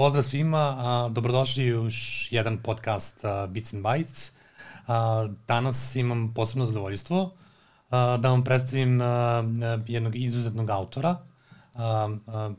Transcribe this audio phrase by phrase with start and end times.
[0.00, 4.30] Pozdrav svima, a, dobrodošli u još jedan podcast a, Bits and Bytes.
[4.86, 7.32] A, danas imam posebno zadovoljstvo
[7.90, 9.44] a, da vam predstavim a,
[9.86, 11.16] jednog izuzetnog autora,
[11.74, 12.50] a, a,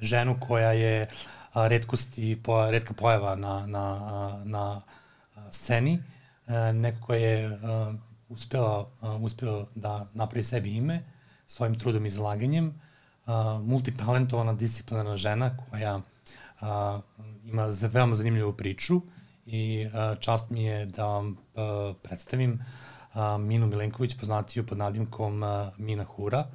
[0.00, 1.08] ženu koja je
[1.52, 4.82] a, redkost i po, redka pojava na, na, na
[5.50, 6.02] sceni,
[6.46, 7.92] a, neko koja je a,
[8.28, 11.02] uspela, a, uspeo da napravi sebi ime
[11.46, 12.80] svojim trudom i zalaganjem,
[13.26, 16.00] a, multitalentovana, disciplinarna žena koja
[16.60, 17.00] a,
[17.44, 19.00] ima veoma zanimljivu priču
[19.46, 22.64] i a, čast mi je da vam a, predstavim
[23.14, 26.46] a, Minu Milenković, poznatiju pod nadimkom a, Mina Hura.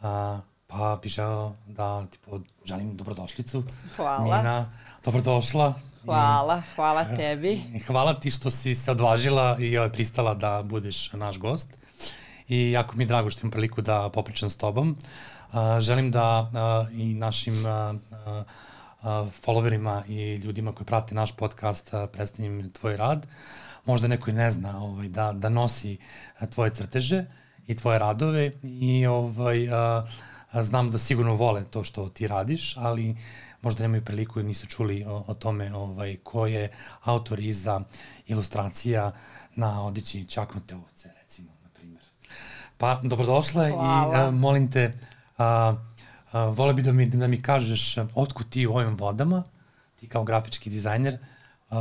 [0.00, 2.18] A, pa bih želeo da ti
[2.64, 3.62] želim dobrodošlicu.
[3.96, 4.36] Hvala.
[4.36, 4.72] Mina,
[5.04, 5.74] dobrodošla.
[6.04, 7.62] Hvala, hvala tebi.
[7.74, 11.76] I hvala ti što si se odvažila i ovaj, pristala da budeš naš gost.
[12.48, 14.96] I jako mi je drago što imam priliku da popričam s tobom.
[15.52, 17.96] Uh, želim da uh, i našim uh,
[19.46, 23.26] followerima i ljudima koji prate naš podcast predstavim tvoj rad.
[23.84, 25.98] Možda neko i ne zna ovaj, da, da nosi
[26.50, 27.24] tvoje crteže
[27.66, 30.06] i tvoje radove i ovaj, a,
[30.50, 33.16] a, znam da sigurno vole to što ti radiš, ali
[33.62, 36.68] možda nemaju priliku i nisu čuli o, o tome ovaj, ko je
[37.02, 37.80] autor iza
[38.26, 39.12] ilustracija
[39.54, 42.04] na odići čaknute ovce, recimo, na primjer.
[42.76, 44.12] Pa, dobrodošla Hvala.
[44.12, 44.92] i a, molim te,
[45.38, 45.74] a,
[46.36, 49.42] Uh, vole bi da mi, da mi kažeš otkud ti u ovim vodama,
[50.00, 51.18] ti kao grafički dizajner,
[51.70, 51.76] uh,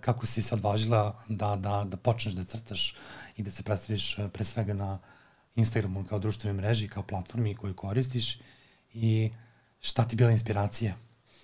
[0.00, 2.94] kako si se odvažila da, da, da počneš da crtaš
[3.36, 4.98] i da se predstaviš pre svega na
[5.56, 8.38] Instagramu kao društvenoj mreži, kao platformi koju koristiš
[8.94, 9.30] i
[9.80, 10.94] šta ti bila inspiracija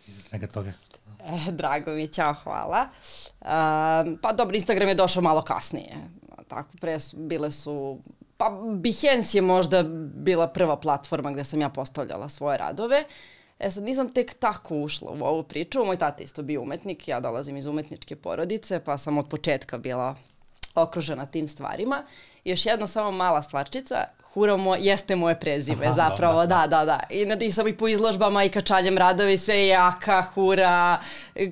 [0.06, 0.72] iza svega toga?
[1.24, 2.88] E, drago mi, ćao, hvala.
[3.40, 5.96] Um, pa dobro, Instagram je došao malo kasnije.
[6.48, 7.98] Tako, pre su, bile su
[8.36, 9.82] Pa Behance je možda
[10.14, 13.04] bila prva platforma gde sam ja postavljala svoje radove.
[13.58, 15.84] E sad nisam tek tako ušla u ovu priču.
[15.84, 20.14] Moj tata isto bio umetnik, ja dolazim iz umetničke porodice, pa sam od početka bila
[20.74, 22.04] okružena tim stvarima.
[22.44, 24.04] Još jedna samo mala stvarčica,
[24.34, 26.84] Huramo jeste moje prezime, Aha, zapravo, da, da, da.
[26.84, 27.00] da.
[27.10, 30.98] I, I sam i po izložbama i kačaljem radove i sve je jaka, Hura,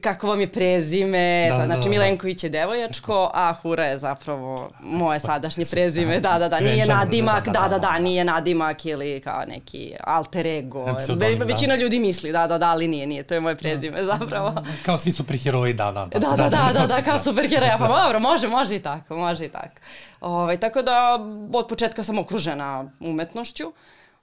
[0.00, 3.98] kako vam je prezime, da, da, znači da, da, Milenković je devojačko, a Hura je
[3.98, 9.20] zapravo moje sadašnje prezime, da, da, da, nije nadimak, da, da, da, nije nadimak ili
[9.20, 10.84] kao neki alter ego.
[11.09, 14.54] Ve, većina ljudi misli, da, da, da, ali nije, nije, to je moje prezime zapravo.
[14.87, 16.19] Kao svi superheroji, da, da, da.
[16.19, 19.49] Da, da, da, da, da, kao superheroja, pa dobro, može, može i tako, može i
[19.49, 19.81] tako.
[20.22, 21.18] Ovaj, tako da
[21.52, 23.72] od početka sam okružena umetnošću.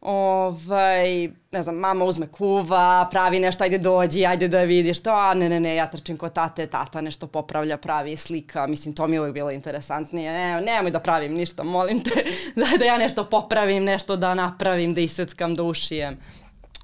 [0.02, 5.34] Ovaj, ne znam, mama uzme kuva, pravi nešto, ajde dođi, ajde da vidiš to, a
[5.34, 9.16] ne, ne, ne, ja trčim kod tate, tata nešto popravlja, pravi slika, mislim, to mi
[9.16, 12.24] je uvijek bilo interesantnije, ne, nemoj da pravim ništa, molim te,
[12.60, 16.18] da, da ja nešto popravim, nešto da napravim, da iseckam, da ušijem.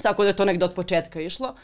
[0.01, 1.55] Tako da je to negde od početka išlo.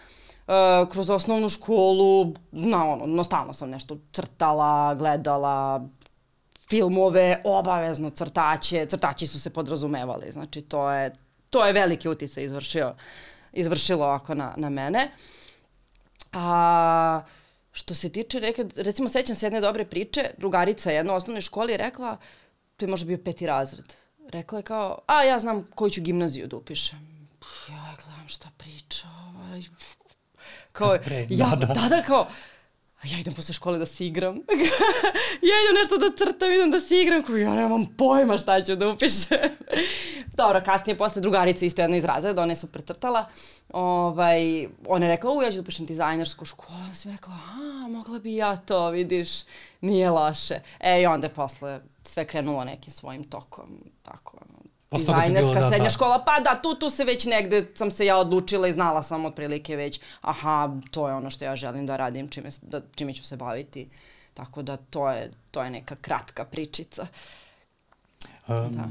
[0.48, 5.88] Uh, kroz osnovnu školu, zna ono, no stalno sam nešto crtala, gledala,
[6.72, 11.12] filmove, obavezno crtaće, crtači su se podrazumevali, znači to je,
[11.50, 12.94] to je veliki uticaj izvršio,
[13.54, 15.12] izvršilo ako na, na mene.
[16.34, 17.24] A
[17.72, 21.74] što se tiče, reke, recimo sećam se jedne dobre priče, drugarica jedna u osnovnoj školi
[21.74, 22.18] je rekla,
[22.78, 23.94] to je možda bio peti razred,
[24.32, 27.28] rekla je kao, a ja znam koju ću gimnaziju da upišem.
[27.70, 29.64] Ja gledam šta priča, ovaj,
[30.72, 32.28] kao, Pre, ja, da, da, da, kao,
[33.04, 34.36] ja idem posle škole da se igram.
[35.50, 38.76] ja idem nešto da crtam, idem da se igram, koji ja nemam pojma šta ću
[38.76, 39.38] da upišem.
[40.38, 43.26] Dobro, kasnije posle drugarice isto jedna iz razreda, ona je super crtala.
[43.74, 46.80] Ovaj, ona je rekla, u, ja ću da upišem dizajnersku školu.
[46.80, 49.30] Ona sam rekla, a, mogla bi ja to, vidiš,
[49.82, 50.60] nije loše.
[50.80, 54.38] E, i onda je posle sve krenulo nekim svojim tokom, tako,
[54.92, 55.90] dizajnerska da, srednja da.
[55.90, 59.26] škola, pa da, tu, tu se već negde sam se ja odlučila i znala sam
[59.26, 63.24] otprilike već, aha, to je ono što ja želim da radim, čime, da, čime ću
[63.24, 63.90] se baviti.
[64.34, 67.08] Tako da to je, to je neka kratka pričica.
[68.48, 68.84] Um, da.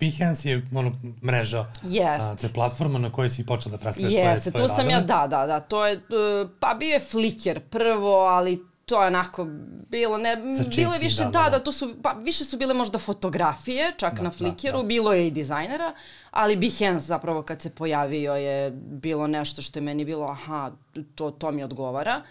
[0.00, 2.32] Behance je ono, mreža, Jest.
[2.32, 4.36] a, to je platforma na kojoj si počela da predstavljaš svoje, svoje radove.
[4.36, 8.16] Jeste, tu sam ja, da, da, da, to je, uh, pa bio je Flickr prvo,
[8.16, 9.46] ali to je onako
[9.88, 10.36] bilo ne
[10.76, 13.92] bilo je više da, da, da, da, to su pa više su bile možda fotografije
[13.96, 14.88] čak da, na Flickeru, da, da.
[14.88, 15.94] bilo je i dizajnera,
[16.30, 20.70] ali Behance zapravo kad se pojavio je bilo nešto što je meni bilo aha,
[21.14, 22.22] to to mi odgovara.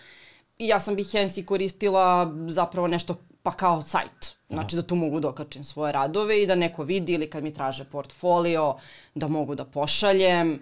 [0.57, 4.35] I ja sam Behance koristila zapravo nešto pa kao sajt.
[4.49, 7.53] Znači da tu mogu da okačim svoje radove i da neko vidi ili kad mi
[7.53, 8.75] traže portfolio
[9.15, 10.59] da mogu da pošaljem.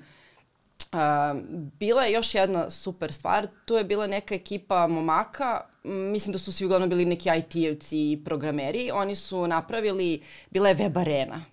[0.94, 1.42] Uh,
[1.80, 6.52] bila je još jedna super stvar, tu je bila neka ekipa momaka, mislim da su
[6.52, 11.46] svi uglavnom bili neki IT-evci i programeri, oni su napravili, bila je web arena.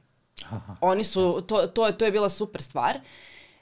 [0.50, 2.98] Aha, Oni su, to, to, to je bila super stvar.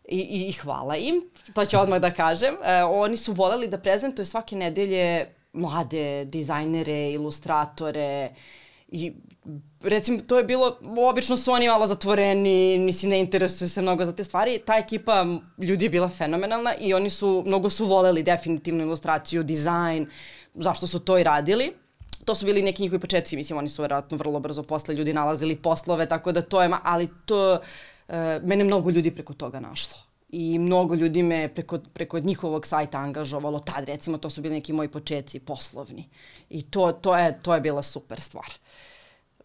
[0.08, 1.14] I, i hvala im,
[1.54, 2.54] to ću odmah da kažem.
[2.64, 8.30] E, oni su voleli da prezentuju svake nedelje mlade dizajnere, ilustratore
[8.88, 9.12] i
[9.82, 10.78] recimo to je bilo,
[11.08, 14.58] obično su oni malo zatvoreni, mislim ne interesuju se mnogo za te stvari.
[14.58, 15.26] Ta ekipa
[15.58, 20.06] ljudi je bila fenomenalna i oni su, mnogo su voleli definitivno ilustraciju, dizajn,
[20.54, 21.72] zašto su to i radili.
[22.24, 25.56] To su bili neki njihovi početci, mislim oni su verovatno vrlo brzo posle ljudi nalazili
[25.56, 27.58] poslove, tako da to je, ali to,
[28.08, 30.05] e, mene mnogo ljudi preko toga našlo
[30.36, 34.72] i mnogo ljudi me preko, preko njihovog sajta angažovalo tad, recimo to su bili neki
[34.72, 36.08] moji početci poslovni
[36.50, 38.52] i to, to, je, to je bila super stvar.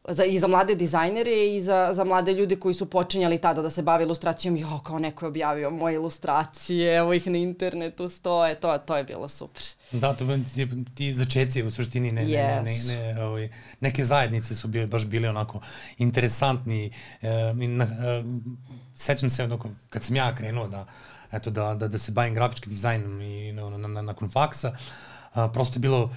[0.08, 3.70] Za, I za mlade dizajnere i za, za mlade ljude koji su počinjali tada da
[3.70, 8.56] se bave ilustracijom, jo, kao neko je objavio moje ilustracije, evo ih na internetu stoje,
[8.56, 9.64] to, to je bilo super.
[9.92, 12.64] Da, to ti, ti začeci u suštini ne, yes.
[12.64, 13.50] ne, ne, ne, ovaj,
[13.80, 15.62] neke zajednice su bile, baš bile onako
[15.98, 16.92] interesantni,
[17.22, 18.24] e, na, e,
[19.01, 20.86] sećam se onako, kad sam ja krenuo da,
[21.31, 24.75] eto, da, da, da se bavim grafičkim dizajnom i na, na, na, nakon faksa,
[25.33, 26.12] a, prosto je bilo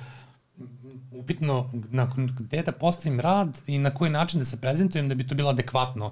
[1.11, 2.09] upitno na,
[2.39, 5.51] gde da postavim rad i na koji način da se prezentujem da bi to bilo
[5.51, 6.11] adekvatno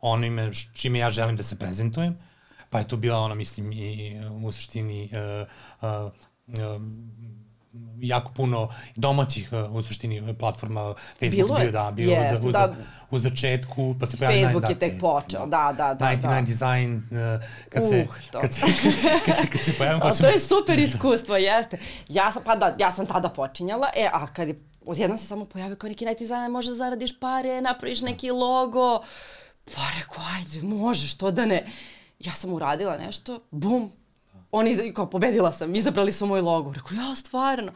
[0.00, 2.16] onime čime ja želim da se prezentujem.
[2.70, 5.48] Pa je to bila ona, mislim, i u suštini uh,
[5.82, 6.12] uh,
[6.46, 6.82] uh,
[8.00, 12.52] jako puno domaćih u suštini platforma Facebook bilo je, bio da bio yes, za, u,
[12.52, 12.74] da,
[13.10, 16.40] u začetku pa se pojavio Facebook je tek počeo da da da 99 da.
[16.40, 18.60] Design uh, kad se uh, kad se
[19.24, 21.78] kad se kad se pojavio pa to je super iskustvo jeste.
[22.08, 25.44] Ja sam pa da ja sam tada počinjala e a kad je odjednom se samo
[25.44, 28.98] pojavio kao neki dizajner može da zaradiš pare napraviš neki logo.
[29.64, 31.66] Pa rekao ajde može što da ne.
[32.18, 33.92] Ja sam uradila nešto bum
[34.54, 36.72] oni, kao, pobedila sam, izabrali su moj logo.
[36.72, 37.72] Rekao, ja, stvarno.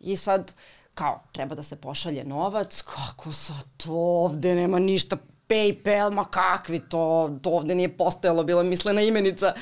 [0.00, 0.54] I sad,
[0.94, 5.16] kao, treba da se pošalje novac, kako sad to ovde nema ništa,
[5.48, 9.54] Paypal, ma kakvi to, to ovde nije postojalo, bila mislena imenica.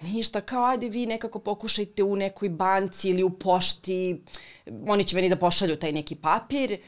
[0.00, 4.22] Ništa, kao ajde vi nekako pokušajte u nekoj banci ili u pošti,
[4.88, 6.78] oni će meni da pošalju taj neki papir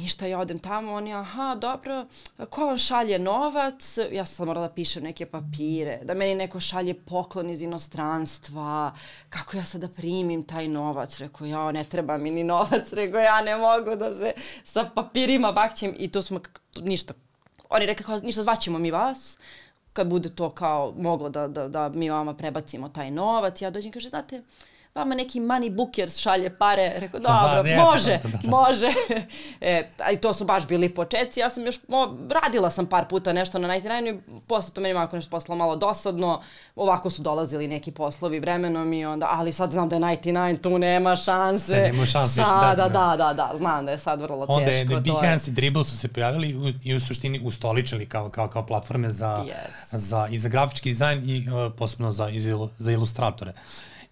[0.00, 2.06] ništa, ja odem tamo, oni, aha, dobro,
[2.50, 3.98] ko vam šalje novac?
[4.12, 8.94] Ja sam morala da pišem neke papire, da meni neko šalje poklon iz inostranstva,
[9.28, 11.18] kako ja sada primim taj novac?
[11.18, 14.32] Rekao, ja, ne treba mi ni novac, rekao, ja ne mogu da se
[14.64, 16.40] sa papirima bakćem i to smo,
[16.76, 17.14] ništa.
[17.70, 19.38] Oni rekao, kao, ništa, zvaćemo mi vas,
[19.92, 23.88] kad bude to kao moglo da, da, da mi vama prebacimo taj novac, ja dođem
[23.88, 24.44] i kaže, znate, uh,
[24.94, 26.92] vama neki money bookers šalje pare.
[26.96, 28.50] Rekao, dobro, da, može, to, da, da.
[28.50, 28.86] može.
[29.60, 31.40] e, a i to su baš bili početci.
[31.40, 34.94] Ja sam još, mo, radila sam par puta nešto na 99 i posle to meni
[34.94, 36.42] malo nešto poslalo malo dosadno.
[36.76, 40.78] Ovako su dolazili neki poslovi vremenom i onda, ali sad znam da je 99, tu
[40.78, 41.74] nema šanse.
[41.74, 42.34] Sad nema šanse.
[42.44, 44.94] Sada, da, da, da, da, znam da je sad vrlo onda teško.
[44.96, 48.66] Onda je Behance i Dribble su se pojavili i u suštini ustoličili kao, kao, kao
[48.66, 49.96] platforme za, yes.
[49.96, 52.28] za, i za grafički dizajn i uh, posebno za,
[52.78, 53.52] za ilustratore.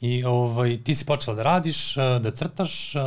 [0.00, 3.00] I ovaj, ti si počela da radiš, eh, da crtaš, eh,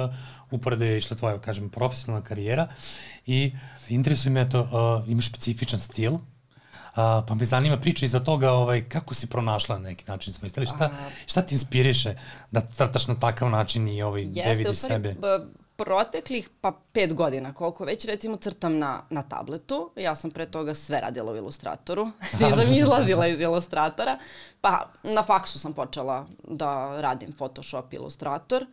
[0.51, 2.67] uporede je išla tvoja, kažem, profesionalna karijera
[3.25, 3.53] i
[3.89, 6.17] interesuje me to, uh, imaš specifičan stil,
[6.91, 6.97] Uh,
[7.27, 10.65] pa me zanima priča iza toga ovaj, kako si pronašla na neki način svoj stil,
[10.65, 10.91] šta,
[11.25, 12.15] šta ti inspiriše
[12.51, 15.15] da crtaš na takav način i ovaj, Jeste, da vidiš sebe?
[15.83, 19.92] Proteklih pa pet godina, koliko već recimo crtam na, na tabletu.
[19.95, 22.07] Ja sam pre toga sve radila u ilustratoru.
[22.40, 24.18] Nisam izlazila iz ilustratora.
[24.61, 28.66] Pa na faksu sam počela da radim Photoshop ilustrator.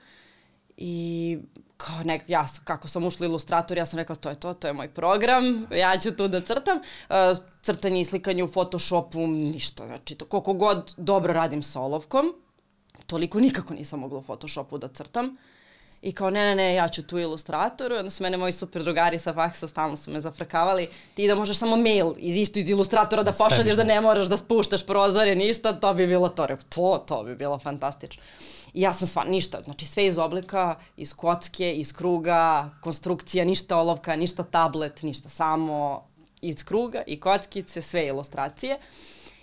[0.77, 1.39] I
[1.77, 4.73] kao nek, ja, kako sam ušla ilustrator, ja sam rekla to je to, to je
[4.73, 6.79] moj program, ja ću tu da crtam.
[6.79, 7.17] Uh,
[7.63, 12.33] crtanje i slikanje u Photoshopu, ništa, znači to koliko god dobro radim sa olovkom,
[13.07, 15.37] toliko nikako nisam mogla u Photoshopu da crtam.
[16.03, 17.97] I kao, ne, ne, ne, ja ću tu ilustratoru.
[17.97, 20.89] Onda su mene moji super drugari sa faksa stalno su me zafrkavali.
[21.15, 24.37] Ti da možeš samo mail iz isto iz ilustratora da pošalješ da ne moraš da
[24.37, 26.47] spuštaš prozore, ništa, to bi bilo to.
[26.47, 28.23] Rekao, to, to bi bilo fantastično.
[28.75, 33.77] I ja sam sva, ništa, znači sve iz oblika, iz kocke, iz kruga, konstrukcija, ništa
[33.77, 36.05] olovka, ništa tablet, ništa, samo
[36.41, 38.79] iz kruga i kockice, sve ilustracije.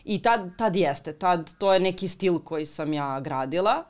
[0.03, 3.83] I tad, tad jeste, tad to je neki stil koji sam ja gradila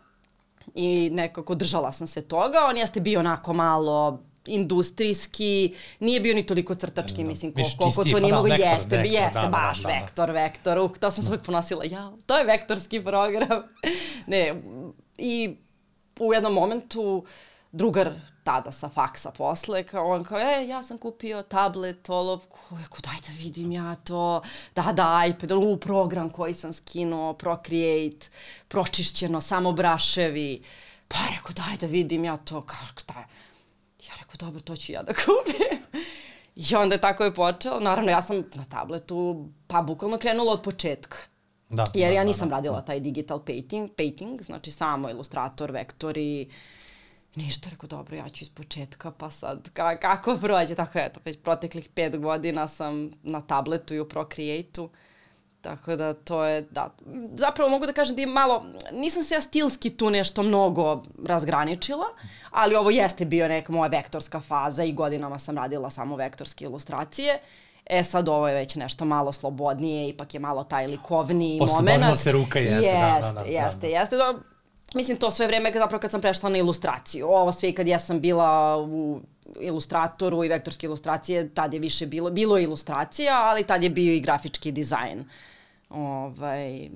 [0.74, 2.57] i nekako držala sam se toga.
[2.69, 8.03] On jeste bio onako malo industrijski, nije bio ni toliko crtački, da, mislim, koliko, koliko
[8.03, 10.77] to nije pa mogo, da, jeste, vektor, jeste, da, da baš da, da, vektor, vektor,
[10.79, 11.29] uh, to sam da.
[11.29, 13.63] uvek ponosila, ja, to je vektorski program.
[14.27, 14.62] ne,
[15.17, 15.55] i
[16.19, 17.25] u jednom momentu
[17.75, 18.13] drugar
[18.44, 23.15] tada sa faksa posle, kao on kao, e, ja sam kupio tablet, olovku, jako daj
[23.27, 24.41] da vidim ja to,
[24.75, 28.27] da, da, iPad, u program koji sam skinuo, Procreate,
[28.67, 30.63] pročišćeno, samo braševi,
[31.08, 33.20] pa rekao, daj da vidim ja to, kao, da,
[34.08, 36.01] ja rekao, dobro, to ću ja da kupim.
[36.55, 40.62] I onda je tako je počeo, naravno ja sam na tabletu, pa bukvalno krenula od
[40.62, 41.17] početka.
[41.70, 42.86] Da, Jer da, ja da, nisam da, radila da.
[42.86, 46.50] taj digital painting, painting, znači samo ilustrator, vektori,
[47.36, 51.38] ništa, rekao, dobro, ja ću iz početka, pa sad ka, kako prođe, tako eto, već
[51.44, 54.89] proteklih pet godina sam na tabletu i u Procreate-u,
[55.62, 56.89] tako da to je, da,
[57.34, 62.06] zapravo mogu da kažem da je malo, nisam se ja stilski tu nešto mnogo razgraničila,
[62.51, 67.39] ali ovo jeste bio neka moja vektorska faza i godinama sam radila samo vektorske ilustracije,
[67.89, 71.72] E sad ovo je već nešto malo slobodnije, ipak je malo taj likovni moment.
[71.72, 73.88] Oslobodila se ruka, jeste, da, da, jeste, da, da, jeste, da.
[73.88, 74.18] jeste.
[74.18, 74.34] Da,
[74.95, 77.27] mislim, to sve vreme zapravo kad sam prešla na ilustraciju.
[77.27, 79.21] Ovo sve kad ja sam bila u
[79.59, 84.19] ilustratoru i vektorske ilustracije, tad je više bilo, bilo ilustracija, ali tad je bio i
[84.19, 85.25] grafički dizajn.
[85.89, 86.89] Ovaj,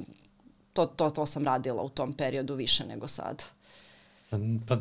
[0.74, 3.44] to, to, to sam radila u tom periodu više nego sad.
[4.68, 4.78] Pa,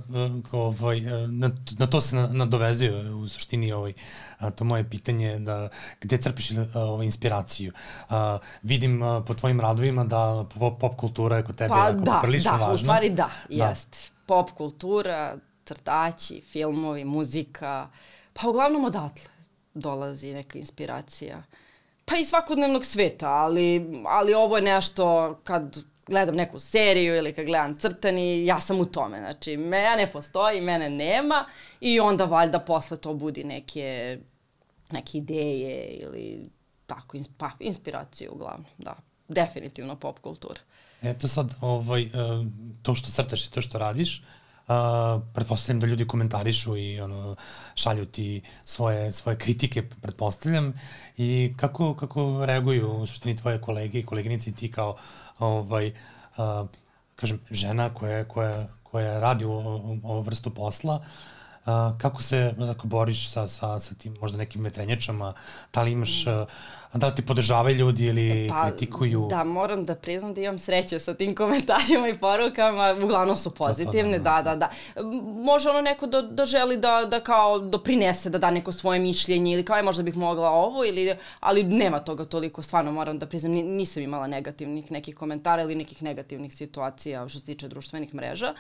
[0.53, 3.93] ovaj, na, na to se nadovezuje u suštini ovaj,
[4.55, 5.69] to moje pitanje da
[6.01, 7.73] gde crpiš ovaj, inspiraciju.
[8.09, 12.01] A, vidim a, po tvojim radovima da pop, pop kultura je kod tebe Pa jako
[12.01, 12.75] da, prilično da, važna.
[12.75, 13.69] u stvari da, Da.
[13.69, 13.99] jeste.
[14.27, 17.89] Pop kultura, crtači, filmovi, muzika,
[18.33, 19.31] pa uglavnom odatle
[19.75, 21.43] dolazi neka inspiracija.
[22.05, 25.79] Pa i svakodnevnog sveta, ali, ali ovo je nešto kad
[26.09, 29.19] gledam neku seriju ili kad gledam crtani, ja sam u tome.
[29.19, 31.47] Znači, mene postoji, mene nema
[31.81, 34.19] i onda valjda posle to budi neke,
[34.91, 36.51] neke ideje ili
[36.87, 38.95] tako, pa, inspiraciju uglavnom, da.
[39.29, 40.61] Definitivno pop kultura.
[41.03, 42.09] Eto sad, ovaj, e,
[42.83, 44.23] to što crtaš i to što radiš,
[44.69, 47.37] Uh, pretpostavljam da ljudi komentarišu i ono,
[47.75, 50.75] šalju ti svoje, svoje kritike, pretpostavljam.
[51.17, 54.97] I kako, kako reaguju u suštini tvoje kolege i koleginice i ti kao
[55.39, 55.93] ovaj,
[56.37, 56.69] uh,
[57.17, 59.53] kažem, žena koja, koja, koja radi u
[60.03, 61.05] ovu vrstu posla,
[61.69, 65.35] uh, kako se tako boriš sa, sa, sa tim možda nekim vetrenjačama,
[65.75, 66.33] da li imaš, uh,
[66.95, 69.27] da li te podržavaju ljudi ili pa, kritikuju?
[69.31, 74.19] Da, moram da priznam da imam sreće sa tim komentarima i porukama, uglavnom su pozitivne,
[74.19, 74.71] da, da, da.
[75.23, 79.53] Može ono neko da, da želi da, da kao doprinese, da da neko svoje mišljenje
[79.53, 83.27] ili kao je možda bih mogla ovo, ili, ali nema toga toliko, stvarno moram da
[83.27, 88.55] priznam, nisam imala negativnih nekih komentara ili nekih negativnih situacija što se tiče društvenih mreža.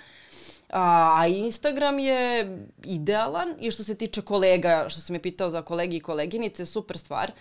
[0.69, 5.97] A Instagram je idealan i što se tiče kolega, što si me pitao za kolegi
[5.97, 7.33] i koleginice, super stvar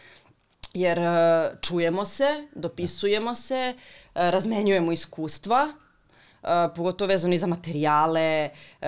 [0.74, 8.50] jer uh, čujemo se, dopisujemo se, uh, razmenjujemo iskustva, uh, pogotovo vezano i za materijale,
[8.81, 8.88] uh,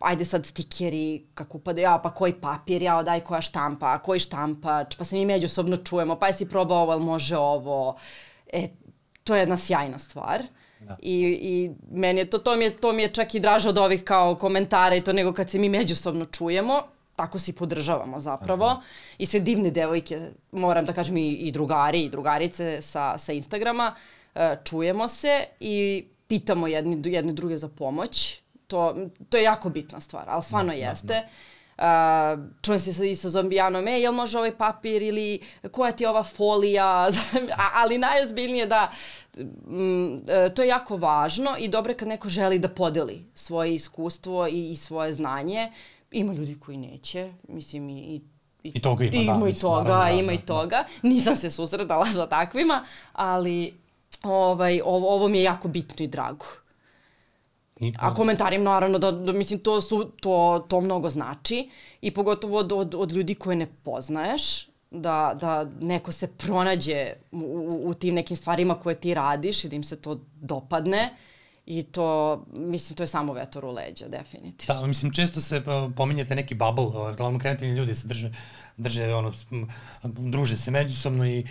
[0.00, 4.20] ajde sad stikeri, kako upada, ja, pa koji papir, ja, daj koja štampa, a koji
[4.20, 7.96] štampač, pa se mi međusobno čujemo, pa jesi probao ovo, ali može ovo.
[8.52, 8.68] E,
[9.24, 10.42] to je jedna sjajna stvar.
[10.80, 10.96] Da.
[11.02, 13.78] I, I meni je to, to mi je, to mi je čak i draže od
[13.78, 16.82] ovih kao komentara i to nego kad se mi međusobno čujemo,
[17.16, 18.66] tako se i podržavamo zapravo.
[18.66, 18.80] Aha.
[19.18, 23.94] I sve divne devojke, moram da kažem i, i drugari i drugarice sa, sa Instagrama,
[24.34, 28.40] uh, čujemo se i pitamo jedni, jedne druge za pomoć.
[28.66, 28.96] To,
[29.28, 31.06] to je jako bitna stvar, ali stvarno da, jeste.
[31.06, 31.28] Da, da.
[31.78, 31.84] Uh,
[32.62, 36.24] čujem se i sa zombijanom, e, jel može ovaj papir ili koja ti je ova
[36.24, 37.08] folija,
[37.82, 38.90] ali najozbiljnije da
[39.66, 40.18] mm,
[40.54, 44.70] to je jako važno i dobro je kad neko želi da podeli svoje iskustvo i,
[44.70, 45.72] i svoje znanje.
[46.10, 48.20] Ima ljudi koji neće, mislim i, i
[48.62, 49.38] I, I toga ima, ima da.
[49.38, 50.84] Ima i toga, naravno, da, ima da, i toga.
[51.02, 53.74] Nisam se susretala sa takvima, ali
[54.22, 56.46] ovaj, ovo, ovo mi je jako bitno i drago.
[57.80, 61.70] I, A komentarim naravno da, da mislim to su to to mnogo znači.
[62.00, 67.80] I pogotovo od, od, od ljudi koje ne poznaješ da, da neko se pronađe u,
[67.84, 71.16] u, tim nekim stvarima koje ti radiš i da im se to dopadne
[71.70, 74.80] i to, mislim, to je samo vetor u leđa, definitivno.
[74.80, 78.30] Da, mislim, često se uh, pominjete neki bubble, uh, glavno kreativni ljudi se drže,
[78.76, 79.32] drže, ono,
[80.02, 81.46] druže se međusobno i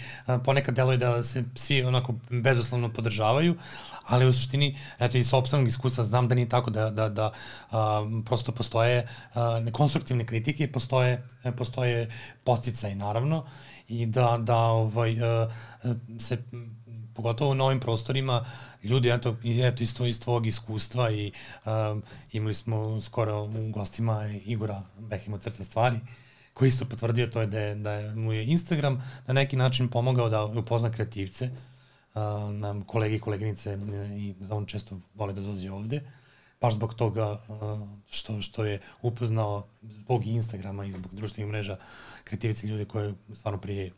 [0.46, 3.56] ponekad deluje da se svi onako bezoslovno podržavaju,
[4.06, 7.32] ali u suštini, eto, iz sobstvenog iskustva znam da nije tako da, da, da
[7.72, 12.10] a, prosto postoje a, konstruktivne kritike, postoje, postoje
[12.44, 13.46] posticaj, naravno,
[13.88, 15.48] i da, da ovaj, a,
[16.20, 16.38] se
[17.18, 18.46] pogotovo u novim prostorima,
[18.88, 21.32] ljudi, eto, eto iz, tvoj, iz tvojeg iskustva i
[21.66, 26.00] um, imali smo skoro u gostima Igora Behimo Crta stvari,
[26.54, 29.88] koji isto potvrdio to je da, je, da je, mu je Instagram na neki način
[29.88, 32.22] pomogao da upozna kreativce, uh,
[32.54, 33.78] nam kolege i koleginice
[34.18, 36.02] i da on često vole da dođe ovde,
[36.62, 41.78] baš zbog toga uh, što, što je upoznao zbog Instagrama i zbog društvenih mreža
[42.24, 43.92] kreativice ljude koje stvarno prije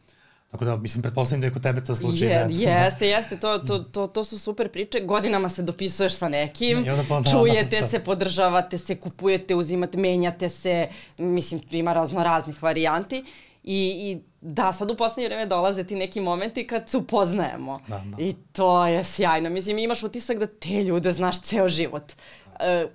[0.52, 2.28] Tako da, mislim, pretpostavljam da je kod tebe to slučaj.
[2.28, 5.00] Je, da, jeste, jeste, to, to, to, to su super priče.
[5.00, 9.56] Godinama se dopisuješ sa nekim, I onda pa, da, čujete da, se, podržavate se, kupujete,
[9.56, 10.88] uzimate, menjate se,
[11.18, 13.24] mislim, ima razno raznih varijanti.
[13.64, 17.80] I, i da, sad u poslednje vreme dolaze ti neki momenti kad se upoznajemo.
[17.88, 18.24] Da, da.
[18.24, 19.50] I to je sjajno.
[19.50, 22.14] Mislim, imaš utisak da te ljude znaš ceo život.
[22.46, 22.92] Uh,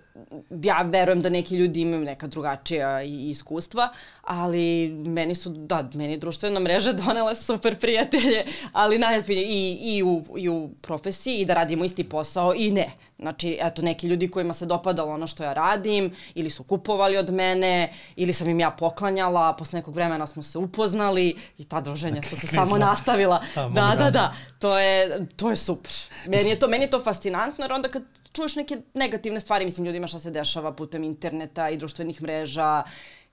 [0.62, 3.88] ja verujem da neki ljudi imaju neka drugačija iskustva,
[4.22, 10.24] ali meni su, da, meni društvena mreža donela super prijatelje, ali najozbiljnije i, i, u,
[10.36, 12.90] i u profesiji i da radimo isti posao i ne.
[13.18, 17.30] Znači, eto, neki ljudi kojima se dopadalo ono što ja radim, ili su kupovali od
[17.30, 22.22] mene, ili sam im ja poklanjala, posle nekog vremena smo se upoznali i ta druženja
[22.22, 23.42] su se samo nastavila.
[23.54, 25.92] Da, da, da, da, to je, to je super.
[26.26, 28.02] Meni je to, meni je to fascinantno, jer onda kad
[28.32, 32.82] čuješ neke negativne stvari, mislim, ljudima šta se dešava putem interneta i društvenih mreža,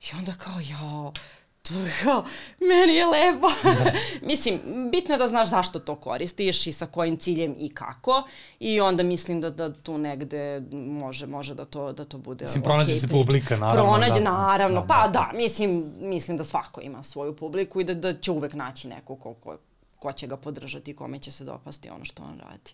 [0.01, 1.13] i onda kao, jao,
[1.61, 1.73] to
[2.03, 2.23] kao,
[2.59, 3.47] meni je lepo.
[3.63, 3.91] Da.
[4.31, 4.59] mislim,
[4.91, 8.23] bitno je da znaš zašto to koristiš i sa kojim ciljem i kako.
[8.59, 12.63] I onda mislim da, da tu negde može, može da to, da to bude Mislim,
[12.63, 13.83] pronađe okay, se publika, naravno.
[13.83, 14.81] Pronađe, da, naravno.
[14.81, 15.11] Da, pa da.
[15.11, 19.15] da, mislim, mislim da svako ima svoju publiku i da, da će uvek naći neko
[19.15, 19.57] ko, ko,
[19.99, 22.71] ko će ga podržati i kome će se dopasti ono što on radi.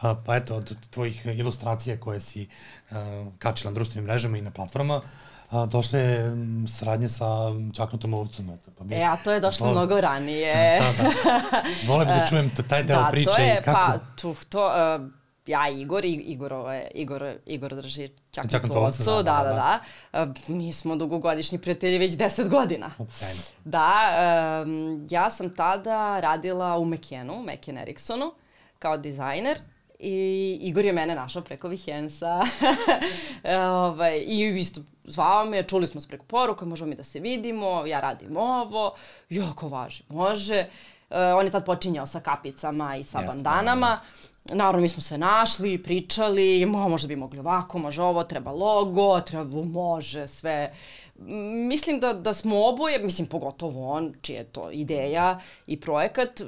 [0.00, 2.46] Pa eto, od tvojih ilustracija koje si
[2.90, 2.96] uh,
[3.38, 5.00] kačila na društvenim mrežama i na platformama,
[5.50, 6.32] a, došle je
[6.68, 7.26] saradnje sa
[7.76, 8.50] Čaknutom ovcom.
[8.50, 10.80] Eto, pa bi, e, a to je došlo vole, mnogo ranije.
[10.80, 11.10] Da, da.
[11.88, 13.72] Vole bi da čujem to, taj deo da, priče to je, i kako...
[13.72, 15.10] Pa, tu, to, uh,
[15.46, 19.42] ja Igor, Igor, je, Igor, Igor drži Čaknutu ovcu, da, da, da.
[19.42, 19.80] da.
[20.12, 20.22] da.
[20.22, 22.90] Uh, mi smo dugogodišnji prijatelji već 10 godina.
[23.08, 23.40] Sjajno.
[23.64, 23.92] Da,
[24.66, 28.32] um, ja sam tada radila u Mekenu, Meken Ericssonu,
[28.78, 29.58] kao dizajner
[30.02, 32.40] I Igor je mene našao preko Vihensa.
[33.84, 37.86] ovaj, I isto zvao me, čuli smo se preko poruka, možemo mi da se vidimo,
[37.86, 38.94] ja radim ovo.
[39.30, 40.66] Jako važi, može.
[41.10, 43.98] Uh, on je tad počinjao sa kapicama i sa Jeste, bandanama.
[44.44, 49.20] Naravno, mi smo se našli, pričali, mo, možda bi mogli ovako, može ovo, treba logo,
[49.20, 50.74] treba, može, sve.
[51.68, 56.40] Mislim da, da smo oboje, mislim, pogotovo on, čija je to ideja i projekat,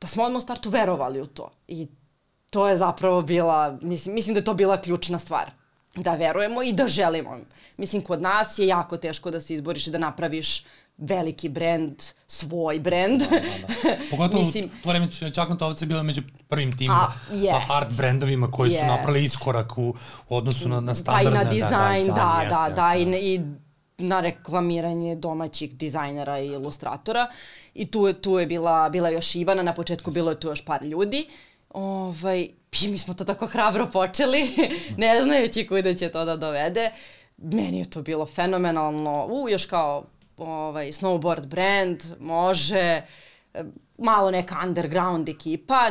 [0.00, 1.50] da smo odmah u startu verovali u to.
[1.68, 1.86] I
[2.50, 5.50] to je zapravo bila, mislim, mislim da je to bila ključna stvar.
[5.94, 7.38] Da verujemo i da želimo.
[7.76, 10.64] Mislim, kod nas je jako teško da se izboriš i da napraviš
[10.98, 13.20] veliki brend, svoj brend.
[13.20, 13.96] Da, da, da.
[14.10, 17.60] Pogotovo Mislim, to vreme Čaknutovac je bila među prvim tim a, yes.
[17.70, 18.78] art brendovima koji yes.
[18.80, 19.94] su napravili iskorak u,
[20.28, 21.38] u odnosu na, na standardne.
[21.38, 23.40] Pa i na dizajn, da, da, da, da, da, da, i, i
[23.98, 27.26] na reklamiranje domaćih dizajnera i ilustratora.
[27.74, 30.84] I tu, tu je bila, bila još Ivana, na početku bilo je tu još par
[30.84, 31.26] ljudi.
[31.28, 32.48] Uh, Ovaj,
[32.82, 34.48] i mi smo to tako hrabro počeli,
[34.96, 36.90] ne znajući kuda će to da dovede.
[37.36, 39.26] Meni je to bilo fenomenalno.
[39.30, 40.04] U, još kao
[40.36, 43.02] ovaj, snowboard brand, može,
[43.98, 45.90] malo neka underground ekipa,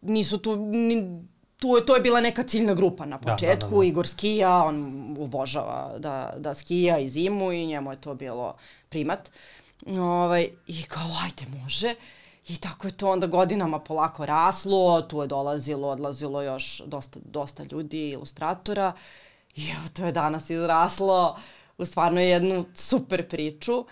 [0.00, 1.24] nisu tu, ni,
[1.56, 3.84] tu je, to je bila neka ciljna grupa na početku, da, da, da, da.
[3.84, 8.56] Igor skija, on obožava da, da skija i zimu i njemu je to bilo
[8.88, 9.30] primat.
[9.86, 11.88] Ovaj, I kao, ajde, može.
[11.88, 17.20] Uh, I tako je to onda godinama polako raslo, tu je dolazilo, odlazilo još dosta,
[17.24, 18.92] dosta ljudi, ilustratora.
[19.56, 21.38] I evo, to je danas izraslo
[21.78, 23.84] u stvarno jednu super priču.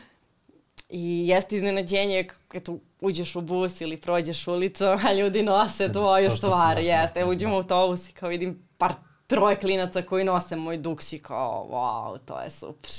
[0.88, 2.68] I jeste iznenađenje kad
[3.00, 6.78] uđeš u bus ili prođeš ulicom, a ljudi nose tvoju stvar.
[6.78, 8.92] Jeste, evo uđemo u autobus i kao vidim par
[9.26, 12.90] troje klinaca koji nose moj duks i kao, wow, to je super.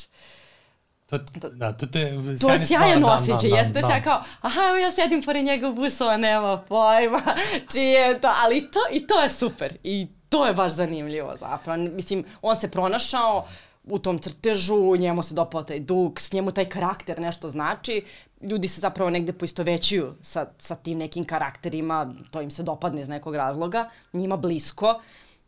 [1.09, 1.17] To,
[1.51, 2.11] da, to, te,
[2.41, 4.01] to je sjajan da, osjećaj, da, jeste da, da.
[4.01, 7.21] kao, aha, evo ja sedim pored njega u busu, a nema pojma,
[7.71, 11.83] čije je to, ali to, i to je super, i to je baš zanimljivo zapravo,
[11.83, 13.47] mislim, on se pronašao
[13.83, 18.03] u tom crtežu, njemu se dopao taj duks, njemu taj karakter nešto znači,
[18.41, 23.09] ljudi se zapravo negde poistovećuju sa, sa tim nekim karakterima, to im se dopadne iz
[23.09, 25.01] nekog razloga, njima blisko,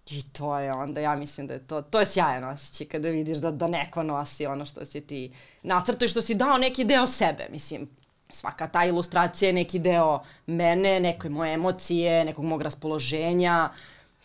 [0.10, 3.38] I to je onda, ja mislim da je to, to je sjajan osjećaj kada vidiš
[3.38, 7.08] da, da neko nosi ono što si ti nacrto i što si dao neki deo
[7.08, 7.90] sebe, mislim,
[8.30, 13.70] svaka ta ilustracija je neki deo mene, neke moje emocije, nekog mog raspoloženja,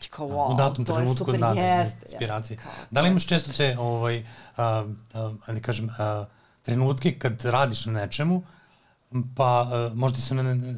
[0.05, 2.55] I kao, da, wow, u datom to trenutku, je super, da, jeste, inspiracije.
[2.55, 4.25] Jeste, kao, da li imaš često te, ovaj,
[4.57, 6.25] a, a, da kažem, a,
[6.63, 8.43] trenutke kad radiš na nečemu,
[9.37, 10.75] pa a, možda se ne, ne,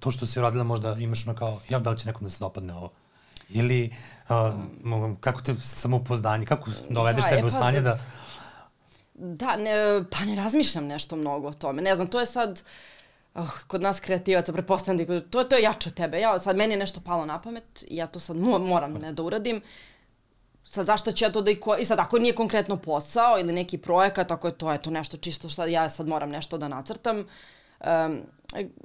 [0.00, 2.38] to što si uradila možda imaš ono kao, ja, da li će nekom da se
[2.40, 2.90] dopadne ovo?
[3.50, 3.90] Ili
[4.28, 7.98] uh, kako te samoupoznanje, kako dovedeš da, sebe u stanje da...
[9.14, 11.82] Da, ne, pa ne razmišljam nešto mnogo o tome.
[11.82, 12.62] Ne znam, to je sad...
[13.34, 16.20] Oh, kod nas kreativaca, prepostavljam da to, to je jače od tebe.
[16.20, 19.62] Ja, sad meni je nešto palo na pamet ja to sad moram ne da uradim.
[20.64, 21.76] Sad zašto ću ja to da i ko...
[21.76, 25.48] I sad ako nije konkretno posao ili neki projekat, ako je to eto nešto čisto
[25.48, 27.24] što ja sad moram nešto da nacrtam,
[27.84, 28.22] um,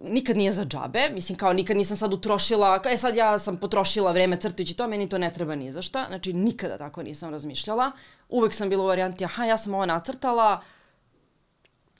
[0.01, 4.11] nikad nije za džabe, mislim kao nikad nisam sad utrošila, e sad ja sam potrošila
[4.11, 7.91] vreme crtići to, meni to ne treba ni za šta, znači nikada tako nisam razmišljala.
[8.29, 10.61] Uvek sam bila u varijanti, aha ja sam ovo nacrtala,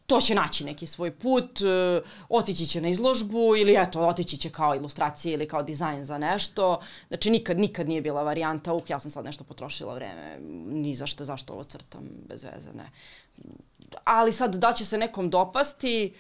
[0.08, 4.50] to će naći neki svoj put, uh, otići će na izložbu ili eto, otići će
[4.50, 6.80] kao ilustracije ili kao dizajn za nešto.
[7.08, 11.26] Znači nikad, nikad nije bila varijanta, uk, ja sam sad nešto potrošila vreme, ni zašto,
[11.26, 12.92] zašto ovo crtam, bez veze, ne.
[14.04, 16.14] Ali sad da će se nekom dopasti,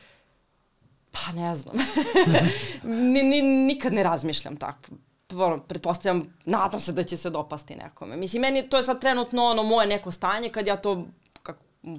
[1.15, 1.75] pa ne znam.
[3.13, 4.79] ni, ni, nikad ne razmišljam tako
[5.33, 8.17] ono, pretpostavljam, nadam se da će se dopasti nekome.
[8.17, 11.05] Mislim, meni to je sad trenutno ono moje neko stanje kad ja to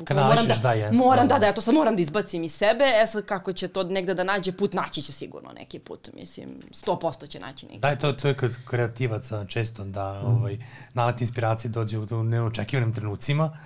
[0.05, 2.45] Kad moram da, da, jesno, moram da, da, da, ja to sad moram da izbacim
[2.45, 5.79] iz sebe, e sad kako će to negde da nađe put, naći će sigurno neki
[5.79, 8.01] put, mislim, 100% će naći neki da, put.
[8.01, 10.27] Da, to, to je kod kreativaca često da mm.
[10.27, 10.59] ovaj,
[10.95, 13.59] nalet inspiracije dođe u neočekivanim trenucima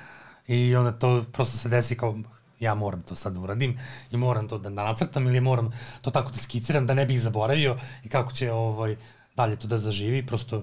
[0.46, 2.18] i onda to prosto se desi kao
[2.60, 3.78] ja moram to sad da uradim
[4.10, 7.76] i moram to da nacrtam ili moram to tako da skiciram da ne bih zaboravio
[8.04, 8.96] i kako će ovaj,
[9.36, 10.62] dalje to da zaživi, prosto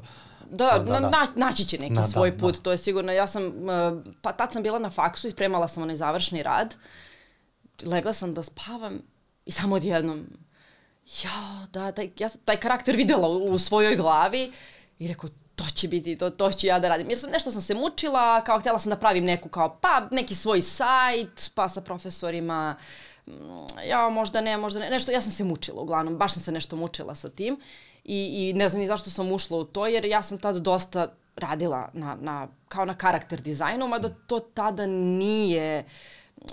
[0.52, 1.10] Da, da, da, da.
[1.10, 2.62] Na, naći će neki da, svoj da, put, da.
[2.62, 3.12] to je sigurno.
[3.12, 3.52] Ja sam,
[4.22, 6.76] pa tad sam bila na faksu i spremala sam onaj završni rad.
[7.84, 9.02] Legla sam da spavam
[9.46, 10.26] i samo odjednom,
[11.24, 14.52] ja, da, taj, ja sam taj karakter videla u, u svojoj glavi
[15.00, 17.10] i rekao, to će biti, to, to ću ja da radim.
[17.10, 20.36] Jer sam, nešto sam se mučila, kao htjela sam da pravim neku, kao, pa, neki
[20.36, 22.76] svoj sajt, pa sa profesorima,
[23.28, 23.34] mm,
[23.90, 26.76] ja, možda ne, možda ne, nešto, ja sam se mučila uglavnom, baš sam se nešto
[26.76, 27.60] mučila sa tim
[28.04, 31.08] i, i ne znam ni zašto sam ušla u to, jer ja sam tad dosta
[31.36, 35.86] radila na, na, kao na karakter dizajnu, mada to tada nije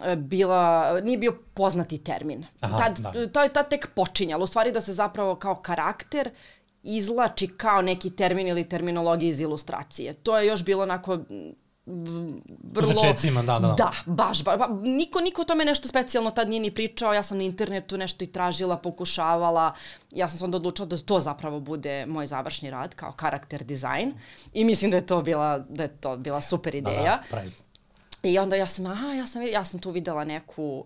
[0.04, 2.46] e, bila, nije bio poznati termin.
[2.60, 3.28] Aha, tad, da.
[3.28, 6.30] To je tad tek počinjalo, u stvari da se zapravo kao karakter
[6.84, 10.14] izlači kao neki termin ili terminologija iz ilustracije.
[10.14, 11.18] To je još bilo onako
[12.72, 12.92] vrlo...
[12.92, 13.74] Začecima, da, da.
[13.78, 14.58] Da, baš, baš.
[14.58, 17.96] Ba, niko, niko o tome nešto specijalno tad nije ni pričao, ja sam na internetu
[17.96, 19.74] nešto i tražila, pokušavala.
[20.10, 24.12] Ja sam se onda odlučila da to zapravo bude moj završni rad kao karakter dizajn
[24.52, 27.02] i mislim da je to bila, da je to bila super ideja.
[27.02, 27.52] Da, da, pravi.
[28.22, 30.84] I onda ja sam, aha, ja sam, ja sam tu videla neku,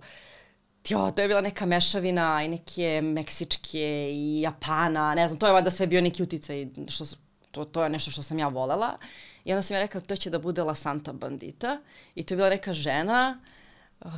[0.91, 5.53] jo, to je bila neka mešavina i neke meksičke i Japana, ne znam, to je
[5.53, 7.05] valjda sve bio neki uticaj, što,
[7.51, 8.99] to, to je nešto što sam ja volela.
[9.45, 11.79] I onda sam ja rekla to će da bude La Santa Bandita
[12.15, 13.39] i to je bila neka žena
[14.01, 14.11] uh,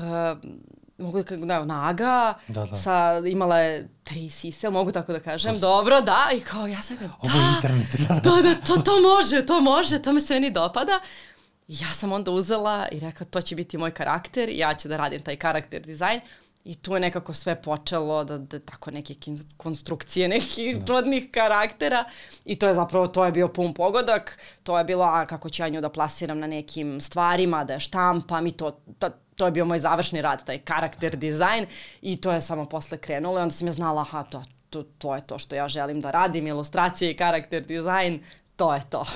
[1.01, 2.77] mogu da kažem, da, naga, da, da.
[2.77, 5.61] Sa, imala je tri sise, mogu tako da kažem, to...
[5.61, 8.21] dobro, da, i kao ja sam rekla, da, Ovo je internet, da, da.
[8.21, 11.01] da, da, to, to može, to može, to me se meni dopada.
[11.69, 15.23] Ja sam onda uzela i rekla, to će biti moj karakter, ja ću da radim
[15.23, 16.21] taj karakter dizajn.
[16.65, 19.15] I tu je nekako sve počelo da, da tako neke
[19.57, 20.93] konstrukcije nekih da.
[20.93, 22.05] rodnih karaktera
[22.45, 25.63] i to je zapravo, to je bio pun pogodak, to je bilo a, kako ću
[25.63, 29.51] ja nju da plasiram na nekim stvarima, da je štampam i to, to, to je
[29.51, 31.67] bio moj završni rad, taj karakter dizajn
[32.03, 35.15] i to je samo posle krenulo i onda sam ja znala, aha, to, to, to
[35.15, 38.21] je to što ja želim da radim, ilustracije i karakter dizajn,
[38.57, 39.07] to je to.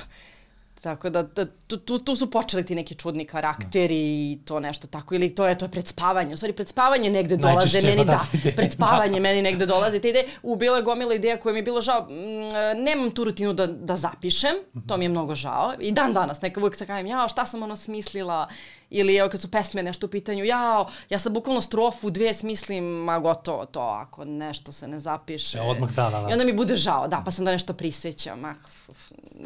[0.81, 4.87] Tako da, da tu, tu, tu su počeli ti neki čudni karakteri i to nešto
[4.87, 5.15] tako.
[5.15, 6.33] Ili to je to pred spavanje.
[6.33, 9.19] U stvari, pred spavanje negde dolaze Najčešće, meni, pa da, da pred spavanje da.
[9.19, 10.25] meni negde dolaze te ideje.
[10.43, 12.01] U bilo je gomila ideja koja mi je bilo žao.
[12.01, 14.55] Mm, nemam tu rutinu da, da zapišem,
[14.87, 15.73] to mi je mnogo žao.
[15.79, 18.47] I dan danas, neka uvijek se kajem, jao, šta sam ono smislila,
[18.95, 22.83] ili evo kad su pesme nešto u pitanju, jao, ja sad bukvalno strofu dve smislim,
[22.83, 25.57] ma gotovo to, ako nešto se ne zapiše.
[25.57, 26.29] Ja, odmah da, da, da.
[26.29, 28.55] I onda mi bude žao, da, pa sam da nešto prisećam, ah,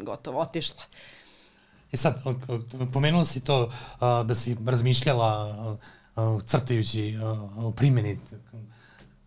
[0.02, 0.82] gotovo, otišla.
[1.92, 2.22] E sad,
[2.92, 5.56] pomenula si to uh, da si razmišljala
[6.16, 8.18] uh, crtajući uh, primjeni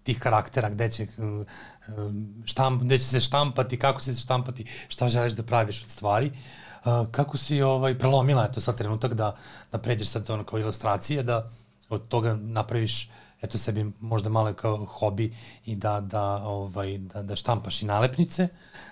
[0.03, 1.07] tih karaktera, gde će,
[2.45, 6.27] štamp, gde će se štampati, kako će se štampati, šta želiš da praviš od stvari.
[6.27, 6.62] Uh,
[7.11, 9.35] kako si ovaj, prelomila, eto sad trenutak da,
[9.71, 11.49] da pređeš sad ono kao ilustracije, da
[11.89, 13.09] od toga napraviš
[13.43, 18.47] eto sebi možda malo kao hobi i da, da, ovaj, da, da štampaš i nalepnice,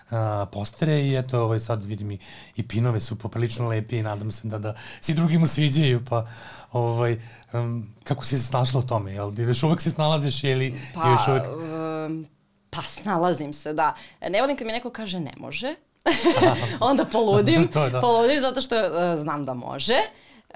[0.10, 2.20] a, postere i eto ovaj, sad vidim i,
[2.56, 6.28] i pinove su poprilično lepi i nadam se da, da si drugim sviđaju, pa
[6.72, 7.18] ovaj,
[7.54, 9.14] um, kako si se snašla u tome?
[9.14, 11.44] Jel, još uvek se snalaziš ili pa, još uvek...
[11.48, 12.28] Um,
[12.70, 13.96] pa snalazim se, da.
[14.30, 15.76] Ne volim kad mi neko kaže ne može,
[16.90, 18.00] onda poludim, to, da.
[18.00, 19.98] poludim zato što uh, znam da može.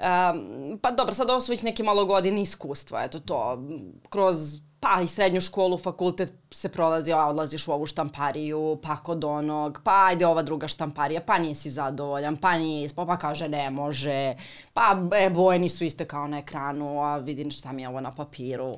[0.00, 3.62] Um, pa dobro, sad ovo su već neke malo godine iskustva, eto to,
[4.10, 9.24] kroz pa i srednju školu, fakultet se prolazi, a odlaziš u ovu štampariju, pa kod
[9.24, 13.70] onog, pa ajde ova druga štamparija, pa nisi zadovoljan, pa nije ispo, pa kaže ne
[13.70, 14.34] može,
[14.74, 18.10] pa e, boje nisu iste kao na ekranu, a vidim šta mi je ovo na
[18.10, 18.74] papiru.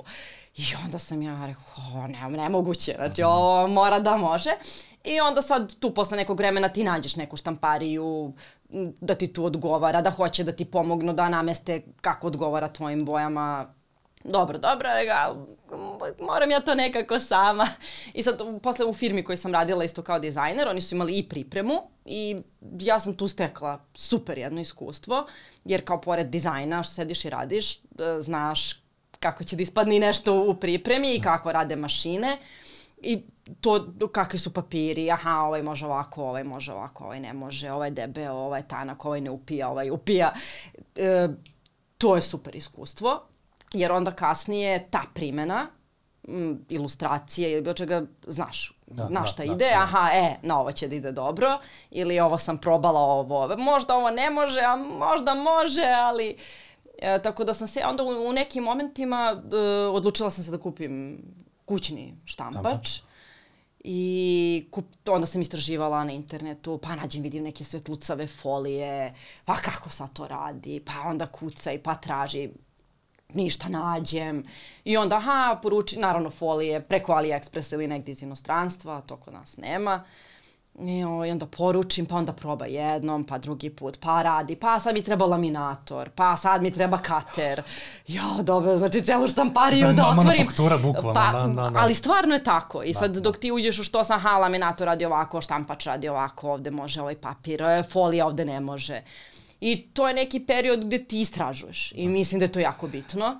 [0.57, 4.49] I onda sam ja rekao, ne, nemoguće, znači ovo mora da može.
[5.03, 8.33] I onda sad tu posle nekog vremena ti nađeš neku štampariju
[9.01, 13.73] da ti tu odgovara, da hoće da ti pomognu da nameste kako odgovara tvojim bojama.
[14.23, 15.35] Dobro, dobro, ga,
[16.19, 17.67] moram ja to nekako sama.
[18.13, 21.29] I sad, posle u firmi koju sam radila isto kao dizajner, oni su imali i
[21.29, 21.73] pripremu
[22.05, 22.37] i
[22.79, 25.27] ja sam tu stekla super jedno iskustvo,
[25.65, 27.81] jer kao pored dizajna što sediš i radiš,
[28.19, 28.81] znaš
[29.19, 32.37] kako će da ispadne i nešto u pripremi i kako rade mašine.
[33.01, 33.21] I
[33.61, 37.91] to, kakvi su papiri, aha, ovaj može ovako, ovaj može ovako, ovaj ne može, ovaj
[37.91, 40.33] debeo, ovaj tanak, ovaj ne upija, ovaj upija.
[40.95, 41.27] E,
[41.97, 43.21] to je super iskustvo,
[43.73, 45.67] jer onda kasnije ta primena,
[46.27, 50.35] m, ilustracije ili bilo čega, znaš, da, na da, šta da, ide, da, aha, e,
[50.41, 51.59] na ovo će da ide dobro,
[51.91, 56.37] ili ovo sam probala ovo, možda ovo ne može, a možda može, ali...
[57.01, 59.57] E, tako da sam se onda u, u nekim momentima e,
[59.87, 61.21] odlučila sam se da kupim
[61.65, 62.61] kućni štampač.
[62.61, 63.08] štampač.
[63.83, 69.13] I kup, onda sam istraživala na internetu, pa nađem, vidim neke svetlucave folije,
[69.45, 72.49] pa kako sad to radi, pa onda kucaj, pa traži,
[73.33, 74.43] ništa nađem.
[74.83, 79.57] I onda, aha, poruči, naravno folije preko AliExpress ili negdje iz inostranstva, to kod nas
[79.57, 80.03] nema.
[80.79, 84.79] I, o, I onda poručim, pa onda proba jednom, pa drugi put, pa radi, pa
[84.79, 87.61] sad mi treba laminator, pa sad mi treba kater.
[88.07, 90.27] Jo, dobro, znači celu štampariju da, da otvorim.
[90.27, 91.79] Manufaktura bukvalno, pa, da, da, da.
[91.79, 92.83] Ali stvarno je tako.
[92.83, 96.07] I da, sad dok ti uđeš u što sam, ha, laminator radi ovako, štampač radi
[96.09, 99.01] ovako, ovde može ovaj papir, e, folija ovde ne može.
[99.61, 103.39] I to je neki period gde ti istražuješ i mislim da je to jako bitno.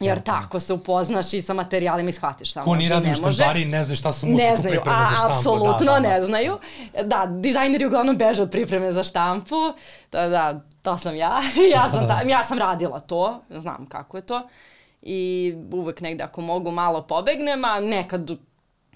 [0.00, 3.14] Jer ja, tako se upoznaš i sa materijalima i shvatiš šta Ko ni radi u
[3.14, 5.36] štampari ne znaju šta su muziku ne znaju, pripreme a, za štampu.
[5.38, 6.08] Apsolutno da, da, da.
[6.08, 6.58] ne znaju.
[7.04, 9.56] Da, dizajneri uglavnom beže od pripreme za štampu.
[10.12, 11.40] Da, da, to sam ja.
[11.74, 14.48] ja, sam, ta, ja sam radila to, znam kako je to.
[15.02, 18.30] I uvek negde ako mogu malo pobegnem, a nekad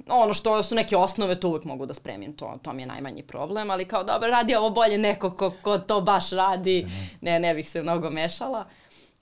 [0.09, 3.23] ono što su neke osnove, to uvek mogu da spremim, to, to mi je najmanji
[3.23, 6.87] problem, ali kao dobro, radi ovo bolje neko ko, ko to baš radi,
[7.21, 8.67] ne, ne bih se mnogo mešala.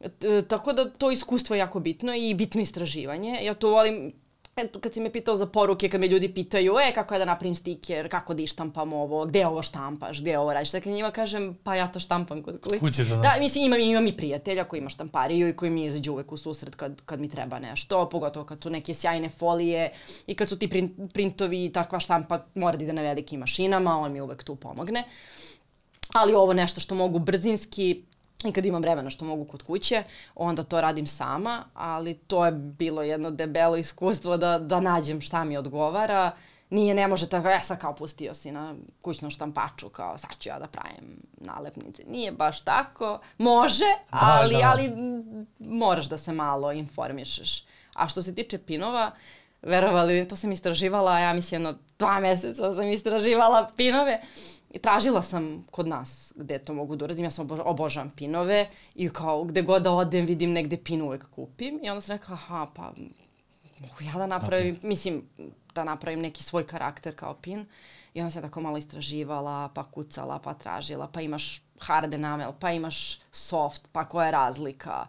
[0.04, 3.38] E, tako da to iskustvo je jako bitno i bitno istraživanje.
[3.42, 4.12] Ja to volim,
[4.56, 7.24] eto, kad si me pitao za poruke, kad me ljudi pitaju, e, kako je da
[7.24, 10.72] napravim stiker, kako da ištampam ovo, gde ovo štampaš, gde ovo radiš.
[10.72, 12.78] Dakle, njima kažem, pa ja to štampam kod kuće.
[12.78, 13.16] Kuće, da.
[13.16, 16.36] Da, mislim, imam, imam i prijatelja koji ima štampariju i koji mi izađe uvek u
[16.36, 19.92] susret kad, kad mi treba nešto, pogotovo kad su neke sjajne folije
[20.26, 23.98] i kad su ti print, printovi i takva štampa mora da ide na velikim mašinama,
[23.98, 25.04] on mi uvek tu pomogne.
[26.12, 28.02] Ali ovo nešto što mogu brzinski,
[28.44, 30.02] I kad imam vremena što mogu kod kuće,
[30.34, 35.44] onda to radim sama, ali to je bilo jedno debelo iskustvo da, da nađem šta
[35.44, 36.32] mi odgovara.
[36.70, 40.48] Nije, ne može tako, ja sam kao pustio si na kućnom štampaču, kao sad ću
[40.48, 42.02] ja da pravim nalepnice.
[42.06, 44.70] Nije baš tako, može, da, ali, da.
[44.72, 44.90] ali
[45.58, 47.64] moraš da se malo informišeš.
[47.94, 49.10] A što se tiče pinova,
[49.62, 54.20] verovali, to sam istraživala, ja mislim jedno dva meseca sam istraživala pinove.
[54.74, 59.08] I tražila sam kod nas gde to mogu da uradim, ja sam obožavam pinove i
[59.08, 62.66] kao gde god da odem vidim negde pin uvek kupim i onda sam rekla aha
[62.74, 62.92] pa
[63.80, 64.86] mogu ja da napravim, okay.
[64.86, 65.22] mislim
[65.74, 67.66] da napravim neki svoj karakter kao pin
[68.14, 72.70] i onda sam tako malo istraživala pa kucala pa tražila pa imaš hard enamel pa
[72.70, 75.06] imaš soft pa koja je razlika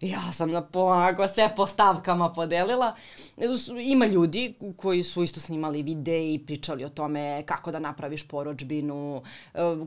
[0.00, 2.94] ja sam na onako sve po stavkama podelila.
[3.80, 9.22] Ima ljudi koji su isto snimali videe i pričali o tome kako da napraviš poročbinu,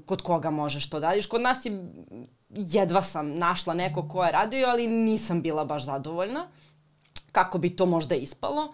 [0.05, 1.27] kod koga možeš to da radiš.
[1.27, 1.85] Kod nas je,
[2.49, 6.47] jedva sam našla neko ko je radio, ali nisam bila baš zadovoljna
[7.31, 8.73] kako bi to možda ispalo.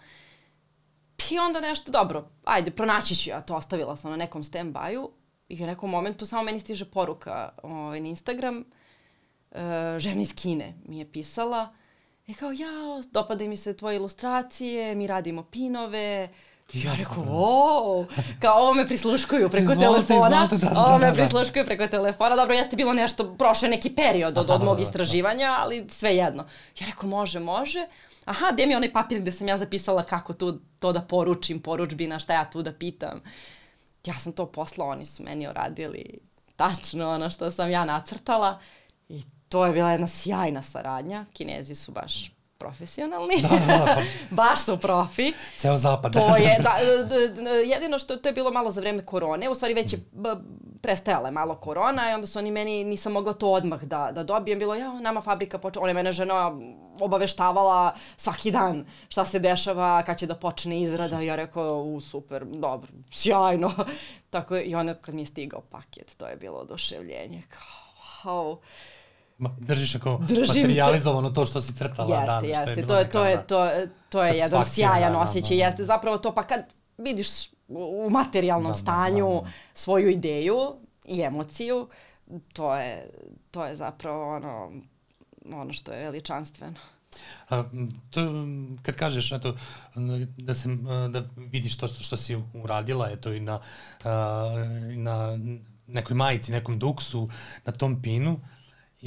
[1.32, 5.12] I onda nešto, dobro, ajde, pronaći ću ja to, ostavila sam na nekom stand-by-u
[5.50, 8.64] i u nekom momentu samo meni stiže poruka ovaj, na Instagram–
[9.52, 11.74] uh, žena iz Kine mi je pisala
[12.28, 16.30] i kao, ja, dopadaju mi se tvoje ilustracije, mi radimo pinove,
[16.74, 18.06] ja rekao, o,
[18.42, 20.44] kao ovo me prisluškuju preko izvolite, telefona.
[20.46, 21.18] Izvolite, da, da, ovo me da, da.
[21.18, 22.36] prisluškuju preko telefona.
[22.36, 26.44] Dobro, jeste bilo nešto, prošle neki period od, od mog istraživanja, ali sve jedno.
[26.80, 27.86] Ja rekao, može, može.
[28.26, 31.60] Aha, gde mi je onaj papir gde sam ja zapisala kako tu, to da poručim,
[31.60, 33.22] poručbina, šta ja tu da pitam.
[34.08, 36.20] Ja sam to poslala, oni su meni uradili
[36.56, 38.60] tačno ono što sam ja nacrtala
[39.50, 41.26] to je bila jedna sjajna saradnja.
[41.34, 43.42] Kinezi su baš profesionalni.
[43.42, 44.02] Da, da, da, pa...
[44.44, 45.34] baš su profi.
[45.58, 46.14] Ceo zapad.
[46.14, 46.76] To je, da,
[47.52, 50.00] jedino što to je bilo malo za vreme korone, u stvari već je
[50.82, 54.24] prestajala je malo korona i onda su oni meni, nisam mogla to odmah da, da
[54.24, 56.52] dobijem, bilo ja, nama fabrika počela, ona je mene žena
[57.00, 62.46] obaveštavala svaki dan šta se dešava, kad će da počne izrada, ja rekao, u super,
[62.46, 63.72] dobro, sjajno.
[64.30, 68.58] Tako i onda kad mi je stigao paket, to je bilo oduševljenje, kao, wow
[69.40, 72.46] držiš ako Držim materializovano to što si crtala jeste, dan.
[72.46, 72.88] Jeste, jeste.
[72.88, 73.70] To je, to je, to,
[74.10, 75.58] to je jedan sjajan da, osjećaj.
[75.58, 75.66] Da, da.
[75.66, 76.62] Jeste zapravo to, pa kad
[76.98, 77.28] vidiš
[77.68, 79.52] u materijalnom da, stanju da, da, da.
[79.74, 80.58] svoju ideju
[81.06, 81.88] i emociju,
[82.54, 83.10] to je,
[83.52, 84.72] to je zapravo ono,
[85.54, 86.76] ono što je veličanstveno.
[87.50, 87.64] A,
[88.10, 88.22] to,
[88.82, 89.56] kad kažeš eto,
[90.38, 90.70] da, se,
[91.10, 93.60] da vidiš to što, što si uradila eto, i na,
[94.96, 95.38] na
[95.88, 97.30] nekoj majici, nekom duksu,
[97.66, 98.40] na tom pinu,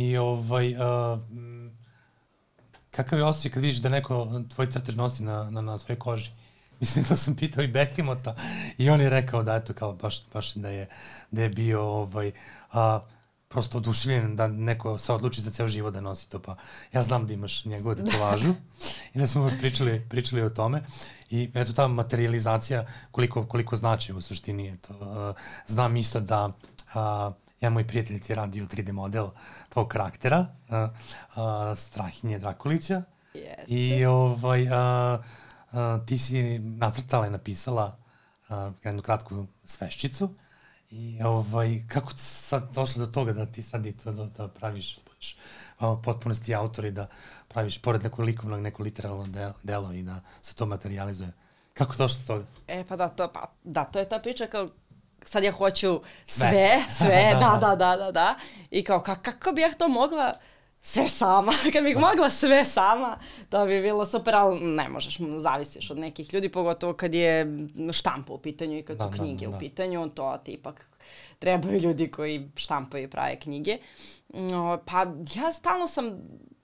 [0.00, 1.20] I ovaj, uh,
[2.90, 6.30] kakav je osjećaj kad vidiš da neko tvoj crtež nosi na, na, na svojoj koži?
[6.80, 8.34] Mislim da sam pitao i Behimota
[8.78, 10.88] i on je rekao da eto kao baš, baš da je,
[11.30, 12.32] da je bio ovaj,
[12.72, 13.00] a,
[13.48, 16.56] prosto oduševljen da neko se odluči za ceo život da nosi to, pa
[16.92, 18.54] ja znam da imaš njegovu tetovažu
[19.14, 20.82] i da smo pričali, pričali o tome
[21.30, 24.94] i eto ta materializacija koliko, koliko znači u suštini je to.
[24.94, 25.36] Uh,
[25.66, 29.28] znam isto da uh, ja moj prijatelj ti radio 3D model
[29.68, 33.02] tvog karaktera, uh, uh, Strahinje Drakulića
[33.34, 33.64] Jeste.
[33.68, 35.20] i ovaj, uh,
[35.72, 37.98] uh, ti si nacrtala i napisala
[38.48, 40.34] uh, jednu kratku sveščicu
[40.90, 44.48] I ovaj, kako ti sad došlo do toga da ti sad i to da, da
[44.48, 45.36] praviš, da budeš
[46.04, 47.06] potpuno ti autor i da
[47.48, 51.32] praviš pored nekog likovnog neko literalno delo, delo i da se to materializuje.
[51.74, 52.44] Kako došlo do toga?
[52.68, 54.68] E pa da, to, pa, da, to je ta priča kao
[55.22, 58.34] sad ja hoću sve, sve, sve da, da, da, da, da.
[58.70, 60.34] I kao, kako bi ja to mogla
[60.80, 61.52] sve sama.
[61.72, 66.34] Kad bih mogla sve sama, to bi bilo super, ali ne možeš, zavisiš od nekih
[66.34, 67.46] ljudi, pogotovo kad je
[67.92, 69.56] štampa u pitanju i kad da, su da, knjige da, da.
[69.56, 70.86] u pitanju, to ti ipak
[71.38, 73.76] trebaju ljudi koji štampaju i prave knjige.
[74.84, 76.20] Pa ja stalno sam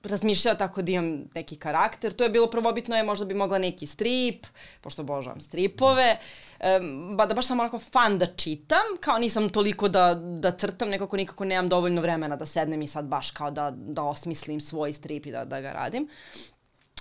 [0.07, 2.13] razmišljala tako da imam neki karakter.
[2.13, 4.47] To je bilo prvobitno je možda bi mogla neki strip,
[4.81, 6.19] pošto obožavam stripove.
[6.81, 10.89] Um, ba da baš sam onako fan da čitam, kao nisam toliko da, da crtam,
[10.89, 14.93] nekako nikako nemam dovoljno vremena da sednem i sad baš kao da, da osmislim svoj
[14.93, 16.09] strip i da, da ga radim.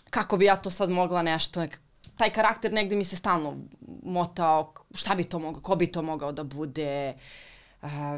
[0.09, 1.65] Kako bi ja to sad mogla nešto,
[2.17, 3.57] taj karakter negde mi se stalno
[4.03, 7.21] motao, šta bi to mogao, ko bi to mogao da bude, uh,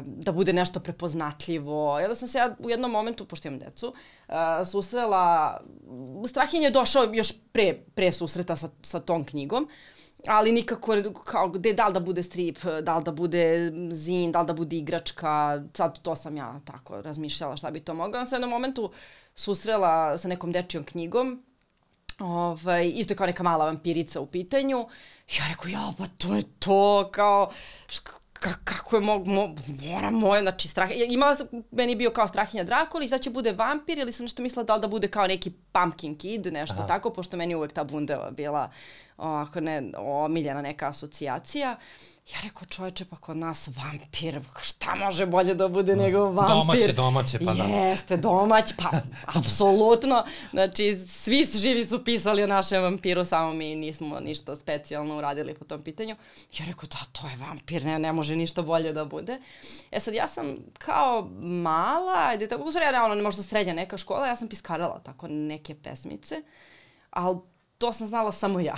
[0.04, 2.00] da bude nešto prepoznatljivo.
[2.00, 3.94] Ja da sam se ja u jednom momentu, pošto imam decu,
[4.28, 4.34] uh,
[4.70, 5.60] susrela,
[6.28, 9.68] Strahinje je došao još pre, pre susreta sa, sa tom knjigom,
[10.26, 14.40] ali nikako kao gde da li da bude strip, da li da bude zin, da
[14.40, 18.26] li da bude igračka, sad to sam ja tako razmišljala šta bi to mogla.
[18.26, 18.90] Sam u jednom momentu
[19.34, 21.42] susrela sa nekom dečijom knjigom,
[22.18, 24.78] ovaj, isto je kao neka mala vampirica u pitanju.
[25.38, 27.50] Ja rekao, ja, pa to je to, kao,
[28.40, 32.64] ka, kako je mog, mo, mora moje, znači strah, imala sam, meni bio kao strahinja
[32.64, 35.52] Drakula sad će bude vampir ili sam nešto mislila da li da bude kao neki
[35.72, 36.86] pumpkin kid, nešto Aha.
[36.86, 38.70] tako, pošto meni uvek ta bundeva bila
[39.16, 41.76] ovako ne, omiljena neka asocijacija.
[42.32, 46.56] Ja rekao, čoveče, pa kod nas vampir, šta može bolje da bude no, nego vampir?
[46.56, 47.64] Domaće, domaće, pa da.
[47.64, 48.90] Jeste, domać, pa
[49.26, 50.24] apsolutno.
[50.50, 55.64] Znači, svi živi su pisali o našem vampiru, samo mi nismo ništa specijalno uradili po
[55.64, 56.16] tom pitanju.
[56.58, 59.40] Ja rekao, da, to je vampir, ne, ne može ništa bolje da bude.
[59.90, 63.96] E sad, ja sam kao mala, ajde, tako, u stvari, ja, ono, možda srednja neka
[63.96, 66.42] škola, ja sam piskarala tako neke pesmice,
[67.10, 67.36] ali
[67.78, 68.74] to sam znala samo ja.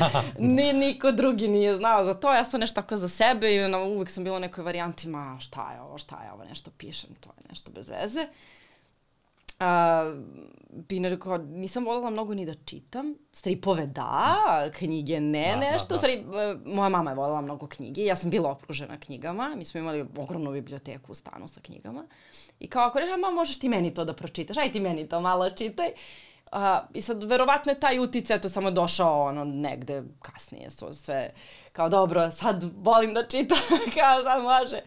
[0.38, 2.32] Ni, niko drugi nije znao za to.
[2.32, 5.36] Ja sam nešto tako za sebe i ono, uvek sam bila u nekoj varijanti, ma
[5.40, 8.26] šta je ovo, šta je ovo, nešto pišem, to je nešto bez veze.
[9.60, 9.66] Uh,
[10.68, 13.14] bi rekao, nisam voljela mnogo ni da čitam.
[13.32, 15.88] Stripove da, knjige ne, da, nešto.
[15.88, 15.98] Da, da.
[15.98, 18.04] Stvari, e, moja mama je voljela mnogo knjige.
[18.04, 19.54] Ja sam bila okružena knjigama.
[19.56, 22.06] Mi smo imali ogromnu biblioteku u stanu sa knjigama.
[22.60, 25.20] I kao ako reša, ma možeš ti meni to da pročitaš, aj ti meni to
[25.20, 25.88] malo čitaj.
[25.88, 30.94] Uh, A, I sad, verovatno je taj uticaj to samo došao ono negde kasnije, so
[30.94, 31.32] sve
[31.72, 33.58] kao dobro, sad volim da čitam,
[33.98, 34.80] kao sad može.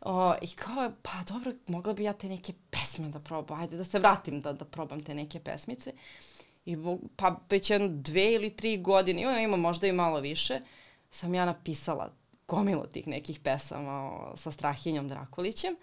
[0.00, 3.84] O, I kao, pa dobro, mogla bi ja te neke pesme da probam, ajde da
[3.84, 5.92] se vratim da, da probam te neke pesmice.
[6.64, 6.76] I
[7.16, 10.60] pa već jedno dve ili tri godine, ima možda i malo više,
[11.10, 12.12] sam ja napisala
[12.48, 15.76] gomilu tih nekih pesama o, sa Strahinjom Drakulićem.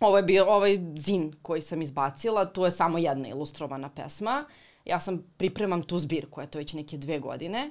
[0.00, 4.44] Ovo je bio ovaj zin koji sam izbacila, tu je samo jedna ilustrovana pesma.
[4.84, 7.70] Ja sam pripremam tu zbirku, to već neke dve godine.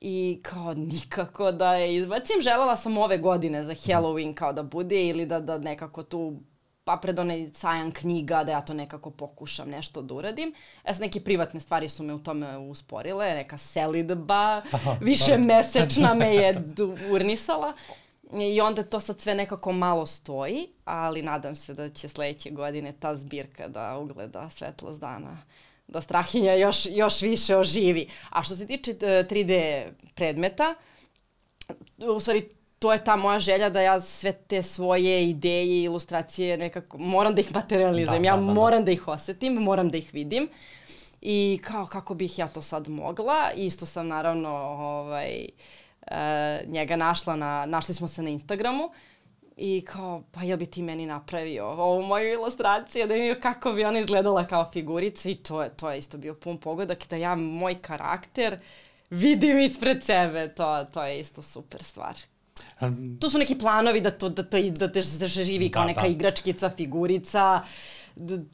[0.00, 2.36] I kao nikako da je izbacim.
[2.42, 6.40] Želela sam ove godine za Halloween kao da bude ili da, da nekako tu
[6.84, 10.54] pa pred onaj sajam knjiga da ja to nekako pokušam nešto da uradim.
[10.84, 14.62] E sad neke privatne stvari su me u tome usporile, neka selidba,
[15.00, 16.62] više mesečna me je
[17.14, 17.72] urnisala.
[18.32, 22.94] I onda to sad sve nekako malo stoji, ali nadam se da će sledeće godine
[23.00, 25.42] ta zbirka da ugleda svetlost dana
[25.90, 28.08] da Strahinja još, još više oživi.
[28.30, 30.74] A što se tiče 3D e, predmeta,
[31.98, 36.56] u stvari to je ta moja želja da ja sve te svoje ideje i ilustracije
[36.56, 38.22] nekako moram da ih materializujem.
[38.22, 38.52] Da, ja da, da, da.
[38.52, 40.48] moram da ih osetim, moram da ih vidim.
[41.20, 43.50] I kao kako bih ja to sad mogla.
[43.56, 45.79] Isto sam naravno ovaj, uh,
[46.10, 46.16] uh,
[46.66, 48.90] njega našla na, našli smo se na Instagramu
[49.56, 53.84] i kao, pa jel bi ti meni napravio ovu moju ilustraciju, da vidim kako bi
[53.84, 57.34] ona izgledala kao figurica i to je, to je isto bio pun pogodak da ja
[57.34, 58.58] moj karakter
[59.10, 62.14] vidim ispred sebe, to, to je isto super stvar.
[62.80, 65.86] Um, tu su neki planovi da to, da to, da te, da živi kao da,
[65.86, 66.06] neka da.
[66.06, 67.62] igračkica, figurica,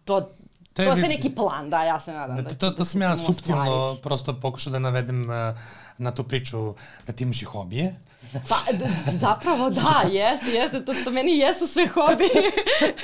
[0.05, 0.31] to
[0.77, 2.37] To, je, to se neki plan, da, ja se nadam.
[2.37, 5.59] Da, da, to, to, to sam ja subtilno prosto pokušao da navedem uh,
[5.99, 6.75] na tu priču
[7.07, 7.95] da ti imaš i hobije.
[8.49, 8.57] Pa,
[9.11, 12.51] zapravo da, jeste, jeste, to, to meni jesu sve hobije,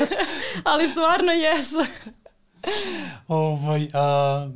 [0.73, 1.77] ali stvarno jesu.
[3.29, 4.01] ovaj, a,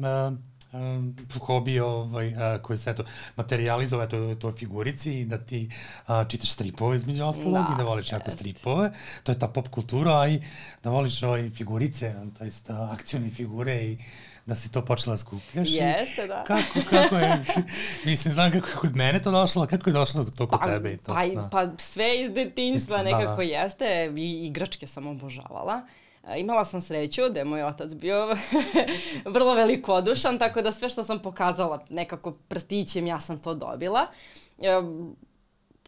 [0.02, 0.32] a,
[0.72, 3.04] uh, hobi ovaj, uh, koji se eto,
[3.36, 5.70] materializove to, to figurici i da ti
[6.08, 8.92] uh, čitaš stripove između ostalog da, i da voliš jako stripove.
[9.22, 10.40] To je ta pop kultura, a i
[10.82, 12.50] da voliš ovaj, figurice, to je
[12.90, 13.98] akcione figure i
[14.46, 15.68] da si to počela da skupljaš.
[15.70, 16.44] Jeste, da.
[16.46, 17.44] Kako, kako je,
[18.06, 20.66] mislim, znam kako je kod mene to došlo, a kako je došlo to kod pa,
[20.66, 20.92] tebe?
[20.92, 21.48] I to, pa, da.
[21.52, 23.42] pa sve iz detinjstva nekako da, da.
[23.42, 25.74] jeste, i igračke sam obožavala.
[25.74, 26.05] Uh,
[26.36, 28.36] imala sam sreću da je moj otac bio
[29.34, 34.06] vrlo velikodušan, tako da sve što sam pokazala nekako prstićem ja sam to dobila.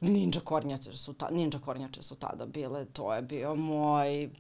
[0.01, 4.31] Ninja kornjače su, ta, ninja kornjače su tada bile, to je bio moj,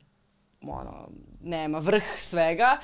[0.63, 1.09] ono,
[1.43, 2.79] nema, vrh svega.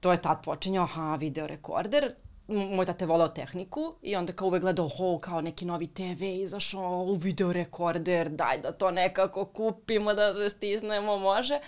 [0.00, 2.14] To je tad počinjao, aha, video rekorder,
[2.48, 7.02] moj tate voleo tehniku i onda kao uvek gledao, ho, kao neki novi TV izašao,
[7.02, 11.58] u video rekorder, daj da to nekako kupimo, da se stisnemo, može.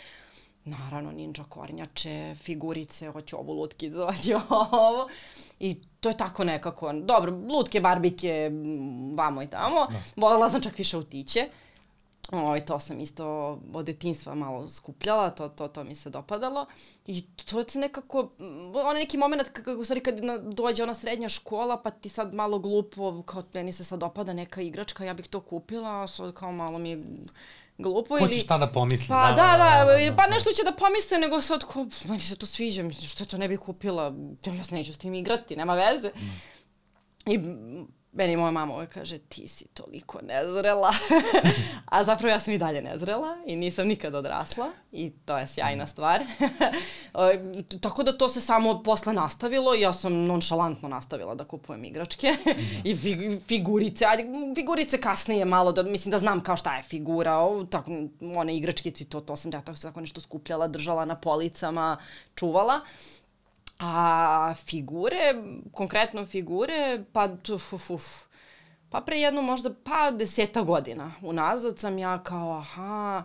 [0.69, 5.09] Naravno, ninja kornjače, figurice, hoću ovu lutkicu, hoću ovo.
[5.61, 8.51] I to je tako nekako, dobro, lutke, barbike,
[9.14, 9.87] vamo i tamo.
[9.91, 9.99] Da.
[10.16, 11.49] Volila sam čak više utiće.
[12.33, 16.66] Ovaj, to sam isto od detinstva malo skupljala, to, to, to mi se dopadalo.
[17.07, 18.31] I to je nekako,
[18.74, 22.59] onaj neki moment, kako, u stvari kad dođe ona srednja škola, pa ti sad malo
[22.59, 26.53] glupo, kao meni se sad dopada neka igračka, ja bih to kupila, a sad kao
[26.53, 27.05] malo mi
[27.79, 28.26] glupo ili...
[28.26, 29.09] Hoćeš šta da pomisli.
[29.09, 32.20] Pa da, da, da, da, da, pa nešto će da pomisle, nego sad ko, meni
[32.20, 34.14] se to sviđa, mislim, što to ne bih kupila,
[34.47, 36.09] ja se neću s tim igrati, nema veze.
[36.16, 37.31] Mm.
[37.31, 37.39] I
[38.13, 40.93] meni moja mama uvek kaže, ti si toliko nezrela.
[41.93, 45.87] A zapravo ja sam i dalje nezrela i nisam nikad odrasla i to je sjajna
[45.87, 46.21] stvar.
[47.81, 52.35] Tako da to se samo posle nastavilo i ja sam nonšalantno nastavila da kupujem igračke
[52.85, 52.97] i
[53.47, 54.05] figurice.
[54.05, 57.91] Ajde, figurice kasnije malo, da, mislim da znam kao šta je figura, o, tako,
[58.37, 61.97] one igračkici, to, to sam ja tako nešto skupljala, držala na policama,
[62.35, 62.81] čuvala.
[63.79, 65.35] A figure,
[65.72, 68.05] konkretno figure, pa uf, uf, uf,
[68.91, 73.24] pa pre jedno možda pa deseta godina unazad sam ja kao aha,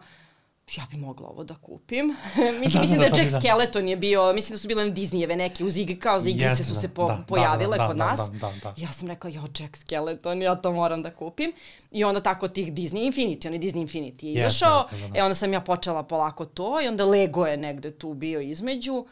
[0.77, 2.05] ja bi mogla ovo da kupim.
[2.59, 3.39] mislim, da, mislim da, da, da Jack da.
[3.39, 6.67] Skeleton je bio, mislim da su bile Disneyjeve neke, uz igre, kao za igrice yes,
[6.67, 8.31] su se po, da, pojavile da, da, kod da, nas.
[8.31, 8.73] Da, da, da.
[8.77, 11.53] Ja sam rekla, jo, Jack Skeleton, ja to moram da kupim.
[11.91, 14.87] I onda tako tih Disney Infinity, onaj Disney Infinity je izašao.
[14.91, 15.19] Yes, da, da.
[15.19, 19.05] E onda sam ja počela polako to i onda Lego je negde tu bio između.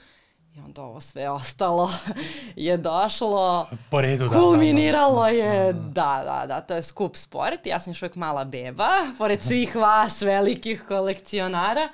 [0.56, 1.92] I onda ovo sve ostalo
[2.56, 5.44] je došlo, po redu, da, kulminiralo da, da, da.
[5.44, 7.66] je, da, da, da, to je skup sport.
[7.66, 11.90] Ja sam još uvijek mala beba, pored svih vas velikih kolekcionara,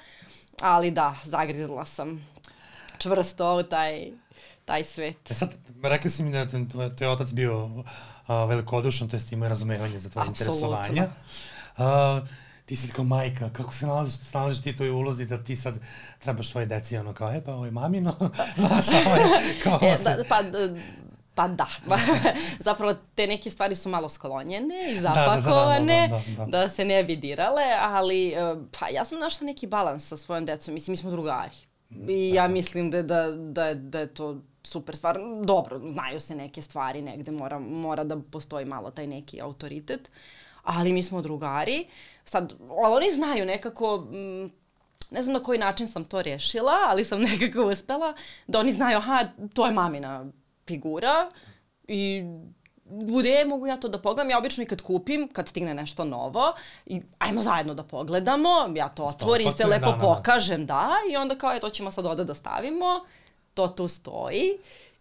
[0.61, 2.27] ali da, zagrizla sam
[2.97, 4.11] čvrsto u taj,
[4.65, 5.31] taj svet.
[5.31, 5.53] E sad,
[5.83, 7.83] rekli si mi da je tvoj, tvoj otac bio uh,
[8.27, 11.07] velikodušan, to jest imao razumevanje za tvoje interesovanja.
[11.77, 11.83] Uh,
[12.67, 15.79] ti si kao majka, kako se nalaziš, nalaziš ti toj ulozi da ti sad
[16.19, 18.15] trebaš svoje deci, ono kao, e pa ovo je mamino,
[18.67, 19.79] znaš, ovo je kao...
[19.81, 20.43] E, da, pa,
[21.37, 21.67] Pa da,
[22.59, 26.63] zapravo te neke stvari su malo sklonjene i zapakovane, da, da, da, da, da, da.
[26.63, 30.45] da se ne bi dirale, ali e, pa ja sam našla neki balans sa svojom
[30.45, 31.55] decom, mislim, mi smo drugari.
[32.07, 35.19] I ja mislim da, da, da, da je to super stvar.
[35.43, 40.11] Dobro, znaju se neke stvari, negde mora, mora da postoji malo taj neki autoritet,
[40.63, 41.85] ali mi smo drugari.
[42.29, 42.53] Sad,
[42.83, 44.51] ali oni znaju nekako, mm,
[45.11, 48.13] ne znam na koji način sam to rešila, ali sam nekako uspela
[48.47, 50.25] da oni znaju, aha, to je mamina
[50.67, 51.29] figura
[51.87, 52.23] i
[52.89, 54.29] bude, mogu ja to da pogledam.
[54.29, 56.53] Ja obično i kad kupim, kad stigne nešto novo,
[56.85, 60.03] i ajmo zajedno da pogledamo, ja to otvorim, sve lepo da, da, da.
[60.03, 63.05] pokažem, da, i onda kao, je, to ćemo sad ovde da stavimo,
[63.53, 64.57] to tu stoji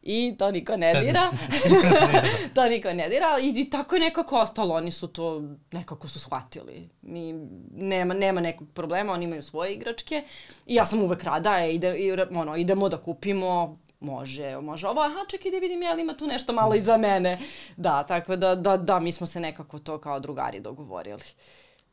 [0.06, 1.30] i to niko ne dira.
[2.54, 4.74] to niko ne dira i, i tako je nekako ostalo.
[4.74, 5.42] Oni su to
[5.72, 6.88] nekako su shvatili.
[7.02, 7.32] Mi,
[7.72, 10.22] nema, nema nekog problema, oni imaju svoje igračke
[10.66, 15.00] i ja sam uvek rada, e, ide, i, ono, idemo da kupimo može, može ovo,
[15.00, 17.38] aha, čekaj da vidim, jel ima tu nešto malo iza mene.
[17.76, 21.24] Da, tako da, da, da, mi smo se nekako to kao drugari dogovorili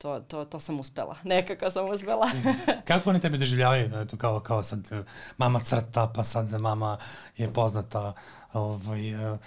[0.03, 1.15] to, to, to sam uspela.
[1.33, 2.29] Nekako sam uspela.
[2.87, 3.91] Kako oni tebe doživljavaju?
[3.95, 5.03] Eto, kao, kao sad e,
[5.37, 6.97] mama crta, pa sad mama
[7.37, 8.13] je poznata
[8.53, 9.39] ovaj, uh,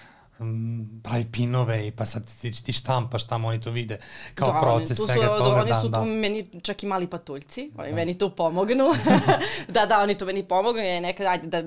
[1.03, 3.99] pravi pinove i pa sad ti, ti štampaš tamo, oni to vide
[4.35, 5.61] kao da, proces svega su, toga.
[5.61, 5.97] Oni da, su da.
[5.99, 7.95] tu meni čak i mali patuljci, oni da.
[7.95, 8.85] meni tu pomognu.
[9.75, 11.63] da, da, oni tu meni pomognu i nekad, ajde da,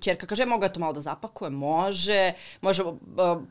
[0.00, 2.82] čerka kaže, mogu ja to malo da zapakujem, može, može,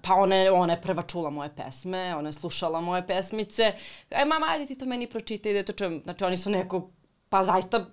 [0.01, 3.73] pa one, ona je prva čula moje pesme, ona je slušala moje pesmice,
[4.09, 6.89] e, mama, ajde ti to meni pročitaj, ide to čujem, znači oni su neko,
[7.29, 7.85] pa zaista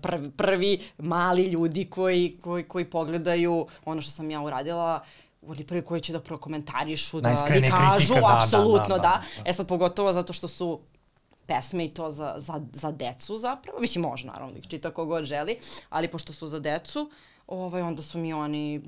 [0.00, 5.04] prvi, prvi mali ljudi koji, koji, koji pogledaju ono što sam ja uradila,
[5.46, 9.42] oni prvi koji će da prokomentarišu, da, da kažu, kritika, da, apsolutno, da, da, da,
[9.42, 9.50] da.
[9.50, 10.80] E sad pogotovo zato što su
[11.46, 13.80] pesme i to za, za, za decu zapravo.
[13.80, 15.58] Mislim, može naravno da ih čita kogod želi,
[15.90, 17.10] ali pošto su za decu,
[17.46, 18.80] ovaj, onda su mi oni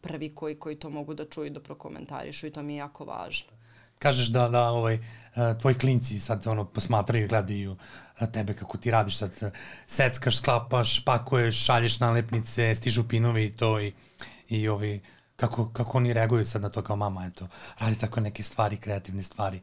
[0.00, 3.50] prvi koji, koji to mogu da čuju da prokomentarišu i to mi je jako važno.
[3.98, 5.00] Kažeš da, da ovaj, e,
[5.60, 7.76] tvoji klinci sad ono, posmatraju i gledaju
[8.20, 9.50] e, tebe kako ti radiš sad, e,
[9.86, 13.92] seckaš, sklapaš, pakuješ, šalješ nalepnice, stižu pinovi i to i,
[14.48, 15.00] i ovi,
[15.36, 19.22] kako, kako oni reaguju sad na to kao mama, eto, radi tako neke stvari, kreativne
[19.22, 19.60] stvari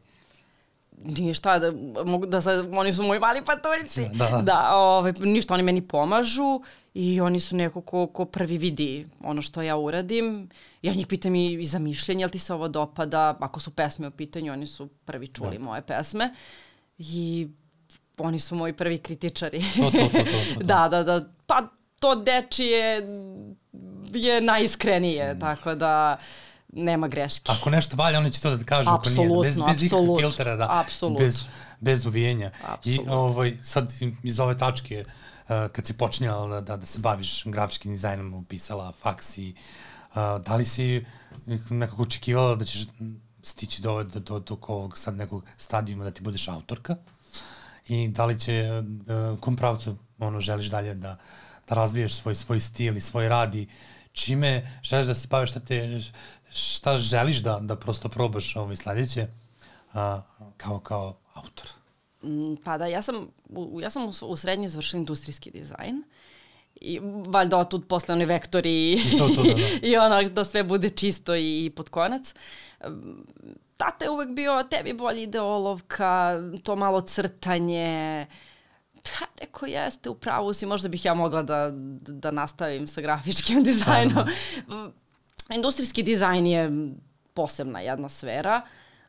[1.03, 1.71] nije šta, da,
[2.05, 4.09] mogu da sad, oni su moji mali patoljci.
[4.13, 4.41] Da, da.
[4.41, 6.61] da ove, ništa, oni meni pomažu
[6.93, 10.49] i oni su neko ko, ko prvi vidi ono što ja uradim.
[10.81, 14.07] Ja njih pitam i, i za mišljenje, jel ti se ovo dopada, ako su pesme
[14.07, 15.63] u pitanju, oni su prvi čuli da.
[15.63, 16.33] moje pesme.
[16.97, 17.47] I
[18.17, 19.59] oni su moji prvi kritičari.
[19.75, 20.65] To, to, to, to, to, to.
[20.73, 21.25] da, da, da.
[21.45, 21.67] Pa
[21.99, 23.01] to dečije
[24.13, 25.39] je najiskrenije, mm.
[25.39, 26.17] tako da
[26.73, 27.51] nema greške.
[27.51, 28.89] Ako nešto valja, oni će to da kažu.
[28.89, 30.67] Apsolutno, bez, bez ikakvih filtera, da.
[30.69, 31.25] Apsolutno.
[31.25, 31.43] Bez,
[31.79, 32.51] bez uvijenja.
[32.67, 33.13] Apsolutno.
[33.13, 33.93] I ovaj, sad
[34.23, 38.93] iz ove tačke, uh, kad si počinjala da, da, da se baviš grafičkim dizajnom, upisala
[39.01, 39.55] faks i
[40.09, 40.15] uh,
[40.45, 41.05] da li si
[41.69, 42.85] nekako očekivala da ćeš
[43.43, 46.95] stići do, do, do, do ovog sad nekog stadijuma da ti budeš autorka?
[47.87, 48.83] I da li će,
[49.31, 51.17] uh, kom pravcu ono, želiš dalje da,
[51.67, 53.67] da razviješ svoj, svoj stil i svoj rad i
[54.11, 56.01] čime želiš da se baviš, šta te,
[56.51, 59.27] šta želiš da, da prosto probaš ovaj sledeće
[59.93, 60.21] a,
[60.57, 61.67] kao, kao autor?
[62.23, 66.03] Mm, pa da, ja sam, u, ja sam u, u srednji završila industrijski dizajn
[66.75, 69.61] i valjda otud posle oni vektori i, I, to, to, da, da.
[69.87, 72.33] i ono da sve bude čisto i, i pod konac.
[73.77, 78.27] Tata je uvek bio, tebi bolje ide olovka, to malo crtanje,
[79.03, 83.63] pa rekao jeste, u pravu si, možda bih ja mogla da, da nastavim sa grafičkim
[83.69, 84.25] dizajnom.
[85.49, 86.71] Industrijski dizajn je
[87.33, 88.61] posebna jedna sfera,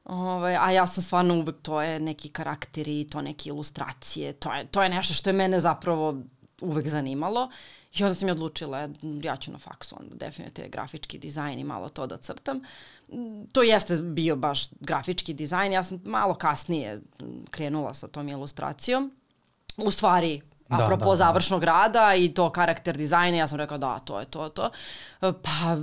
[0.05, 4.67] Ovaj, a ja sam stvarno uvek, to je neki karakteri, to neke ilustracije, to je,
[4.67, 6.23] to je nešto što je mene zapravo
[6.61, 7.51] uvek zanimalo.
[7.95, 8.89] I onda sam je odlučila,
[9.23, 12.61] ja ću na faksu onda definitivno grafički dizajn i malo to da crtam.
[13.53, 17.01] To jeste bio baš grafički dizajn, ja sam malo kasnije
[17.51, 19.13] krenula sa tom ilustracijom.
[19.77, 21.17] U stvari, da, apropo da, da.
[21.17, 24.71] završnog rada i to karakter dizajna, ja sam rekao da, to je to, to.
[25.21, 25.77] Pa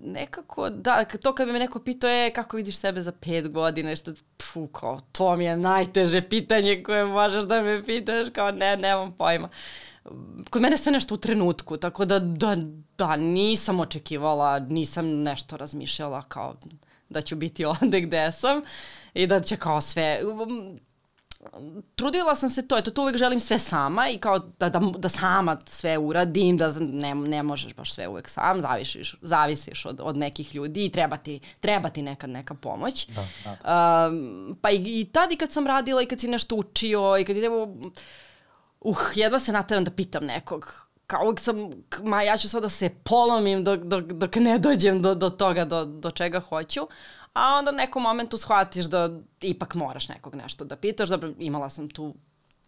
[0.00, 3.96] nekako, da, to kad bi me neko pitao, je, kako vidiš sebe za pet godina,
[3.96, 8.76] što, pu, kao, to mi je najteže pitanje koje možeš da me pitaš, kao, ne,
[8.76, 9.48] nemam pojma.
[10.50, 12.56] Kod mene sve nešto u trenutku, tako da, da,
[12.98, 16.54] da, nisam očekivala, nisam nešto razmišljala kao
[17.08, 18.62] da ću biti ovde gde sam
[19.14, 20.20] i da će kao sve,
[21.94, 25.08] trudila sam se to, eto, to uvek želim sve sama i kao da, da, da
[25.08, 30.16] sama sve uradim, da ne, ne možeš baš sve uvek sam, zavisiš, zavisiš od, od
[30.16, 33.06] nekih ljudi i treba ti, treba ti nekad neka pomoć.
[33.06, 34.08] Da, da.
[34.08, 37.24] Um, pa i, i tad i kad sam radila i kad si nešto učio i
[37.24, 41.56] kad je uh, jedva se nateram da pitam nekog kao uvijek sam,
[42.02, 45.64] ma ja ću sada da se polomim dok, dok, dok ne dođem do, do toga,
[45.64, 46.88] do, do čega hoću,
[47.32, 51.08] a onda u nekom momentu shvatiš da ipak moraš nekog nešto da pitaš.
[51.08, 52.14] Dobro, imala sam tu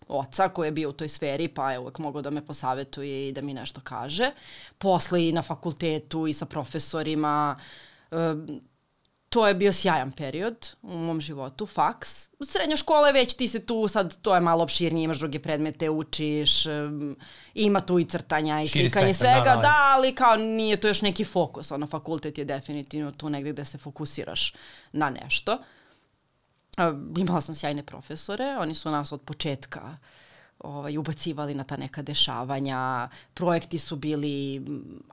[0.08, 3.32] oca koji je bio u toj sferi, pa je uvek mogao da me posavetuje i
[3.32, 4.30] da mi nešto kaže.
[4.78, 7.56] Posle i na fakultetu i sa profesorima.
[9.34, 12.30] To je bio sjajan period u mom životu, faks.
[12.40, 15.90] Srednja škola je već, ti se tu, sad to je malo opširnije, imaš druge predmete,
[15.90, 16.64] učiš,
[17.54, 20.88] ima tu i crtanja i Širi slikanje svega, da, da, da, ali kao nije to
[20.88, 24.54] još neki fokus, ono fakultet je definitivno tu negde gde se fokusiraš
[24.92, 25.58] na nešto.
[27.18, 29.96] Imala sam sjajne profesore, oni su nas od početka
[30.58, 34.62] ovaj, ubacivali na ta neka dešavanja, projekti su bili,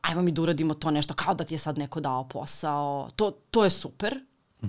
[0.02, 3.32] ajmo mi da uradimo to nešto, kao da ti je sad neko dao posao, to,
[3.32, 4.20] to je super,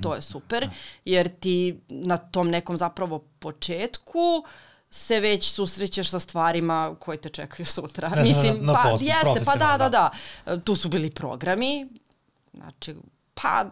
[0.03, 0.73] to je super, da.
[1.05, 4.45] jer ti na tom nekom zapravo početku
[4.91, 8.13] se već susrećeš sa stvarima koje te čekaju sutra.
[8.27, 10.11] Mislim, na pa jeste, pa da, da, da,
[10.47, 10.59] da.
[10.59, 11.89] Tu su bili programi,
[12.53, 12.95] znači,
[13.35, 13.65] pa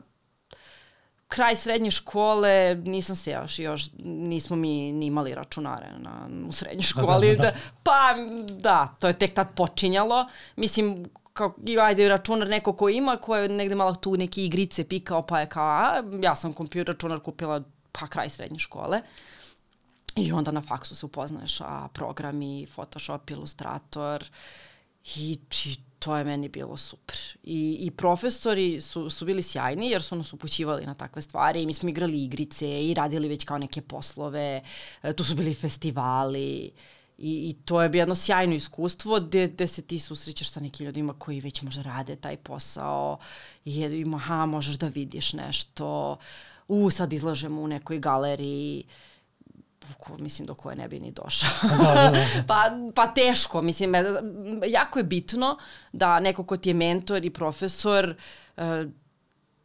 [1.30, 6.80] kraj srednje škole, nisam se još, još nismo mi ni imali računare na, u srednjoj
[6.80, 7.36] da, školi.
[7.36, 7.56] Da, da, da.
[7.82, 8.14] Pa
[8.48, 10.26] da, to je tek tad počinjalo.
[10.56, 15.22] Mislim, kao, ajde, računar neko ko ima, ko je negde malo tu neke igrice pikao,
[15.22, 17.62] pa je kao, a, ja sam kompjuter računar kupila
[17.92, 19.00] pa kraj srednje škole.
[20.16, 24.24] I onda na faksu se upoznaješ, a programi, Photoshop, Illustrator
[25.16, 27.16] i, i to je meni bilo super.
[27.42, 31.66] I, i profesori su, su bili sjajni jer su nas upućivali na takve stvari i
[31.66, 34.62] mi smo igrali igrice i radili već kao neke poslove,
[35.02, 36.72] e, tu su bili festivali
[37.18, 41.14] I, I to je jedno sjajno iskustvo gde, gde se ti susrećeš sa nekim ljudima
[41.18, 43.18] koji već možda rade taj posao
[43.64, 46.16] i ima, aha, možeš da vidiš nešto,
[46.68, 48.84] u, sad izlažemo u nekoj galeriji,
[49.98, 51.50] ko, mislim do koje ne bi ni došao.
[51.62, 52.24] Da, da, da.
[52.48, 52.64] pa,
[52.94, 53.94] pa teško, mislim,
[54.66, 55.58] jako je bitno
[55.92, 58.14] da neko ko ti je mentor i profesor
[58.56, 58.64] uh,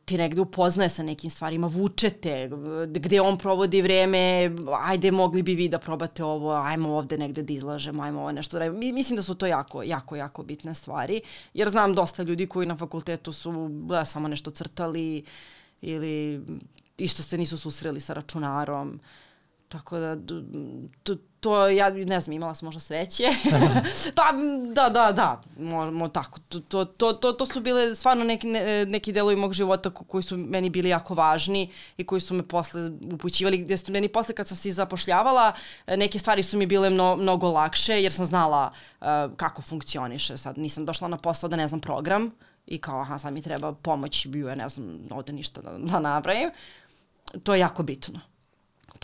[0.05, 2.49] ti negde upoznaje sa nekim stvarima, vučete,
[2.87, 7.53] gde on provodi vreme, ajde mogli bi vi da probate ovo, ajmo ovde negde da
[7.53, 11.21] izlažemo, ajmo ovo nešto da Mislim da su to jako, jako, jako bitne stvari,
[11.53, 15.23] jer znam dosta ljudi koji na fakultetu su da, samo nešto crtali
[15.81, 16.45] ili
[16.97, 18.99] isto se nisu susreli sa računarom.
[19.69, 20.17] Tako da,
[21.03, 23.23] to, to ja ne znam, imala sam možda sreće.
[24.15, 24.23] pa
[24.73, 26.39] da, da, da, mo, mo, tako.
[26.39, 30.37] To, to, to, to, su bile stvarno neki, ne, neki delovi mog života koji su
[30.37, 34.47] meni bili jako važni i koji su me posle upućivali, gde su meni posle kad
[34.47, 35.53] sam se zapošljavala,
[35.87, 39.07] neke stvari su mi bile mno, mnogo lakše jer sam znala uh,
[39.37, 40.37] kako funkcioniše.
[40.37, 42.31] Sad nisam došla na posao da ne znam program
[42.67, 45.99] i kao, aha, sad mi treba pomoć, bio je, ne znam, ovde ništa da, da
[45.99, 46.49] napravim.
[47.43, 48.34] To je jako bitno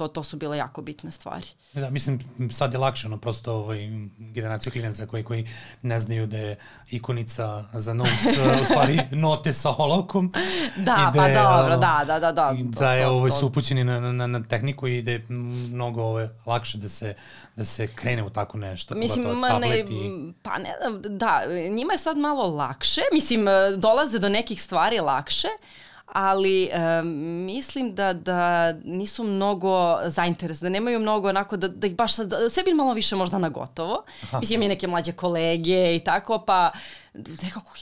[0.02, 1.46] to, to su bile jako bitne stvari.
[1.74, 2.20] Da, mislim,
[2.52, 5.48] sad je lakše, ono, prosto ovaj, generaciju klinaca koji, koji
[5.82, 6.56] ne znaju da je
[6.90, 10.34] ikonica za notes, u stvari note sa olovkom.
[10.76, 12.32] Da, pa da pa dobro, da, da, da.
[12.32, 16.04] da I da je, ovaj, su upućeni na, na, na tehniku i da je mnogo
[16.04, 17.14] ovaj, lakše da se,
[17.56, 18.96] da se krene u tako nešto.
[18.96, 19.84] Mislim, ma ne, i...
[20.42, 20.70] pa ne,
[21.10, 23.46] da, njima je sad malo lakše, mislim,
[23.78, 25.48] dolaze do nekih stvari lakše,
[26.12, 26.70] ali
[27.02, 27.08] um,
[27.46, 32.34] mislim da, da nisu mnogo zainteresovani, da nemaju mnogo onako, da, da ih baš sad,
[32.50, 34.04] sve bi malo više možda na gotovo.
[34.40, 36.72] Mislim, i neke mlađe kolege i tako, pa
[37.14, 37.74] nekako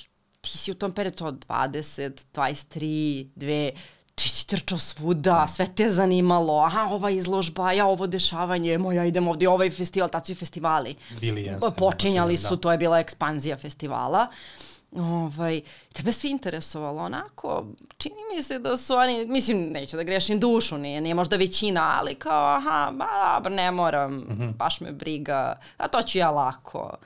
[0.41, 3.71] ti si u tom periodu to 20, 23, 2,
[4.15, 9.27] ti si trčao svuda, sve te zanimalo, aha, ova izložba, ja, ovo dešavanje, moja, idem
[9.27, 10.95] ovde, ovaj festival, tad su i festivali.
[11.21, 11.67] Bili jeste.
[11.77, 12.61] Počinjali su, da.
[12.61, 14.27] to je bila ekspanzija festivala.
[14.31, 15.61] Uh, ovaj,
[15.93, 17.65] tebe sve interesovalo onako,
[17.97, 21.97] čini mi se da su oni, mislim, neću da grešim dušu, nije, nije možda većina,
[21.99, 24.53] ali kao, aha, ba, dobro, ne moram, mm -hmm.
[24.53, 26.97] baš me briga, a to ću ja lako.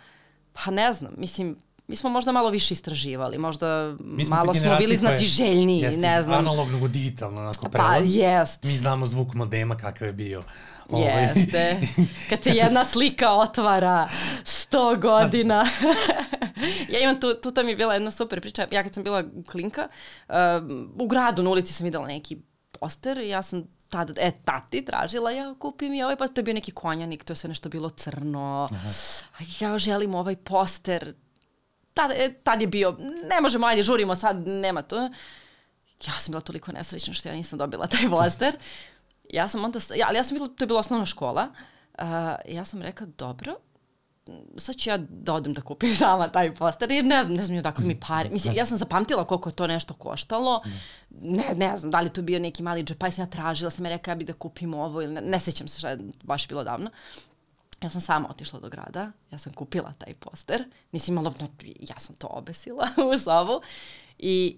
[0.53, 1.57] Pa ne znam, mislim,
[1.87, 6.21] mi smo možda malo više istraživali, možda mi smo malo smo bili znati željni, ne
[6.21, 6.39] znam.
[6.39, 7.97] analognog u digitalno, onako prelaz.
[7.97, 8.63] Pa, jest.
[8.63, 10.43] Mi znamo zvuk modema kakav je bio.
[10.89, 11.23] Ovaj.
[11.23, 11.79] Jeste.
[12.29, 14.09] Kad se jedna slika otvara
[14.43, 15.65] sto godina.
[16.93, 18.67] ja imam tu, tu tam je bila jedna super priča.
[18.71, 19.87] Ja kad sam bila klinka,
[20.29, 20.35] uh,
[20.99, 22.37] u gradu na ulici sam videla neki
[22.79, 26.43] poster i ja sam tada, e, tati tražila, ja kupim i ovaj, pa to je
[26.43, 28.69] bio neki konjanik, to je sve nešto bilo crno.
[28.71, 28.89] Aha.
[29.59, 31.13] Ja želim ovaj poster.
[31.93, 32.97] Tad, e, tad je bio,
[33.29, 35.09] ne možemo, ajde, žurimo sad, nema to.
[36.07, 38.55] Ja sam bila toliko nesrećna što ja nisam dobila taj poster.
[39.29, 41.47] ja sam onda, ja, ali ja sam bila, to je bila osnovna škola,
[41.99, 42.05] uh,
[42.47, 43.55] ja sam rekla, dobro,
[44.57, 47.57] sad ću ja da odem da kupim sama taj poster, jer ne znam, ne znam
[47.57, 48.29] odakle mi pare.
[48.29, 50.63] Mislim, ja sam zapamtila koliko je to nešto koštalo.
[51.09, 53.85] Ne, ne znam, da li to bio neki mali džep, pa sam ja tražila, sam
[53.85, 56.47] ja rekla ja bi da kupim ovo, ili ne, ne sećam se šta je, baš
[56.47, 56.89] bilo davno.
[57.83, 61.33] Ja sam sama otišla do grada, ja sam kupila taj poster, nisam imala,
[61.79, 63.61] ja sam to obesila u sobu
[64.19, 64.57] i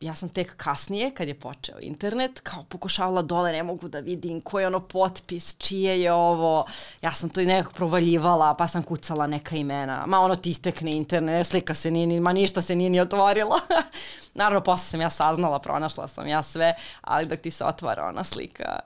[0.00, 4.40] ja sam tek kasnije, kad je počeo internet, kao pokušavala dole, ne mogu da vidim
[4.40, 6.66] ko je ono potpis, čije je ovo.
[7.02, 10.06] Ja sam to i nekako provaljivala, pa sam kucala neka imena.
[10.06, 13.60] Ma ono ti istekne internet, slika se nije, ni, ma ništa se nije ni otvorilo.
[14.34, 18.24] Naravno, posle sam ja saznala, pronašla sam ja sve, ali dok ti se otvara ona
[18.24, 18.78] slika,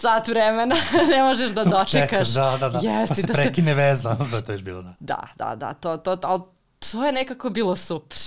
[0.00, 0.74] sat vremena,
[1.16, 2.10] ne možeš da Dok dočekaš.
[2.10, 2.78] Čekaš, da, da, da.
[2.82, 3.74] Jesti, pa se da prekine se...
[3.74, 4.94] veza, da to je bilo, da.
[5.00, 6.42] Da, da, da, to, to, to, ali
[6.90, 8.18] to je nekako bilo super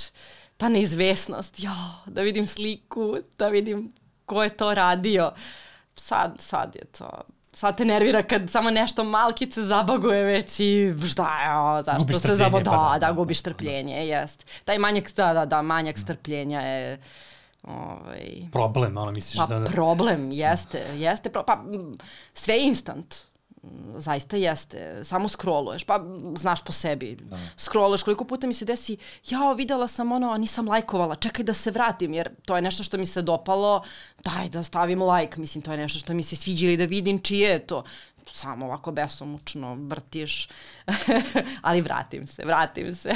[0.57, 1.71] ta neizvesnost, jo,
[2.05, 3.93] da vidim sliku, da vidim
[4.25, 5.31] ko je to radio.
[5.95, 7.21] Sad, sad je to
[7.53, 12.35] sad te nervira kad samo nešto malkice zabaguje već i šta je ovo, zašto se
[12.35, 14.01] zabo, da, da, da, gubiš strpljenje, da.
[14.01, 14.45] jest.
[14.65, 17.01] Taj manjak, da, da, da, manjak strpljenja je
[17.63, 18.49] ovaj...
[18.51, 19.65] Problem, ono misliš pa, da...
[19.65, 21.63] Pa problem, jeste, jeste, pro, pa
[22.33, 23.15] sve instant
[23.97, 25.03] zaista jeste.
[25.03, 26.05] Samo scrolluješ, pa
[26.35, 27.15] znaš po sebi.
[27.15, 27.39] Da.
[27.57, 28.97] Scrolluješ, koliko puta mi se desi,
[29.29, 32.83] jao, videla sam ono, a nisam lajkovala, čekaj da se vratim, jer to je nešto
[32.83, 33.83] što mi se dopalo,
[34.23, 37.19] daj da stavim like, mislim, to je nešto što mi se sviđa ili da vidim
[37.19, 37.83] čije je to.
[38.33, 40.47] Samo ovako besomučno vrtiš,
[41.61, 43.15] ali vratim se, vratim se.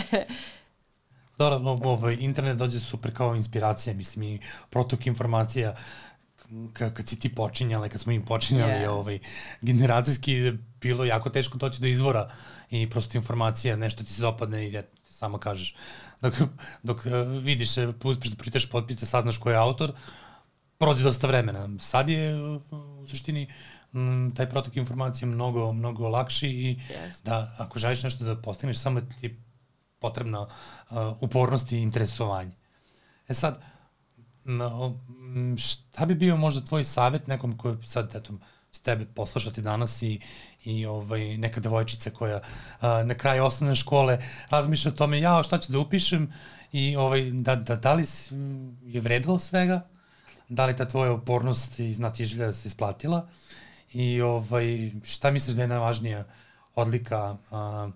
[1.38, 5.76] Dobro, ovaj, internet dođe super kao inspiracija, mislim, i protok informacija
[6.74, 8.88] kad si ti počinjala, kad smo im počinjali yes.
[8.88, 9.20] ovaj,
[9.62, 12.30] generacijski, bilo jako teško doći do izvora
[12.72, 15.76] i prosto informacija, nešto ti se dopadne i ja, samo kažeš.
[16.22, 16.34] Dok,
[16.84, 17.70] dok uh, vidiš,
[18.04, 19.94] uspeš da pročitaš potpis, da saznaš ko je autor,
[20.78, 21.70] prođe dosta vremena.
[21.80, 22.62] Sad je u
[23.08, 23.48] suštini
[23.94, 27.26] m, taj protok informacije mnogo, mnogo lakši i Jest.
[27.26, 29.45] da ako želiš nešto da postigneš, samo ti je
[30.06, 32.52] potrebna uh, upornost i interesovanje.
[33.28, 33.62] E sad,
[34.46, 34.94] no,
[35.58, 38.38] šta bi bio možda tvoj savjet nekom ko sad, eto,
[38.76, 40.20] će tebe poslušati danas i,
[40.64, 42.40] i ovaj, neka devojčica koja
[42.82, 46.34] a, na kraju osnovne škole razmišlja o tome, ja šta ću da upišem?
[46.72, 48.06] I ovaj, da, da, da li
[48.84, 49.88] je vredilo svega,
[50.50, 53.28] da li ta tvoja upornost i znatiželja se isplatila?
[53.94, 56.26] I ovaj, šta misliš da je najvažnija
[56.76, 57.90] odlika a,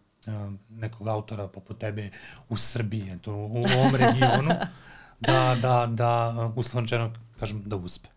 [0.70, 2.10] nekog autora poput tebe
[2.50, 4.52] u Srbiji, eto, u, ovom regionu,
[5.20, 8.10] da, da, da, uslovno kažem, da uspe.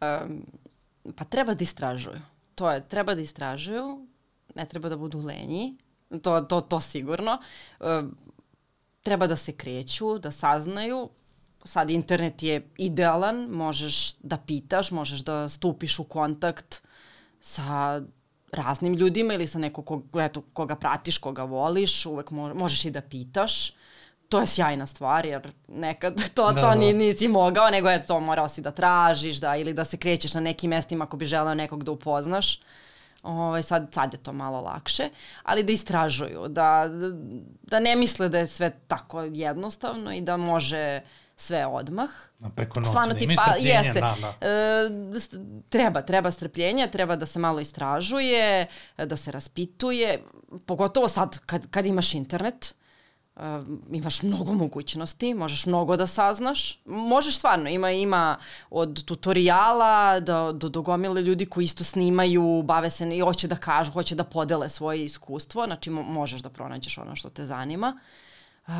[0.00, 0.46] Um,
[1.16, 2.20] pa treba da istražuju.
[2.54, 4.06] To je, treba da istražuju,
[4.54, 5.76] ne treba da budu lenji,
[6.22, 7.38] to, to, to sigurno.
[7.80, 8.16] Um,
[9.02, 11.08] treba da se kreću, da saznaju.
[11.64, 16.82] Sad internet je idealan, možeš da pitaš, možeš da stupiš u kontakt
[17.40, 18.02] sa
[18.56, 22.90] raznim ljudima ili sa nekog kog, eto, koga pratiš, koga voliš, uvek mo možeš i
[22.90, 23.72] da pitaš.
[24.28, 26.74] To je sjajna stvar, jer nekad to, Da, to da.
[26.74, 30.34] ni, nisi mogao, nego je to morao si da tražiš, da, ili da se krećeš
[30.34, 32.60] na nekim mestima ako bi želeo nekog da upoznaš.
[33.22, 35.08] Ovaj, sad, sad je to malo lakše,
[35.42, 36.88] ali da istražuju, da,
[37.62, 41.00] da ne misle da je sve tako jednostavno i da može
[41.36, 42.10] sve odmah.
[42.42, 44.00] A preko noći, Stvarno da ti imaju pa, strpljenja, jeste.
[44.00, 44.46] da, da.
[44.46, 48.66] E, treba, treba strpljenja, treba da se malo istražuje,
[48.98, 50.22] da se raspituje,
[50.66, 52.74] pogotovo sad kad, kad imaš internet,
[53.36, 53.40] e,
[53.92, 56.80] imaš mnogo mogućnosti, možeš mnogo da saznaš.
[56.84, 58.38] Možeš stvarno, ima ima
[58.70, 63.56] od tutoriala do, do, do gomile ljudi koji isto snimaju, bave se i hoće da
[63.56, 68.00] kažu, hoće da podele svoje iskustvo, znači mo možeš da pronađeš ono što te zanima.
[68.66, 68.72] Uh,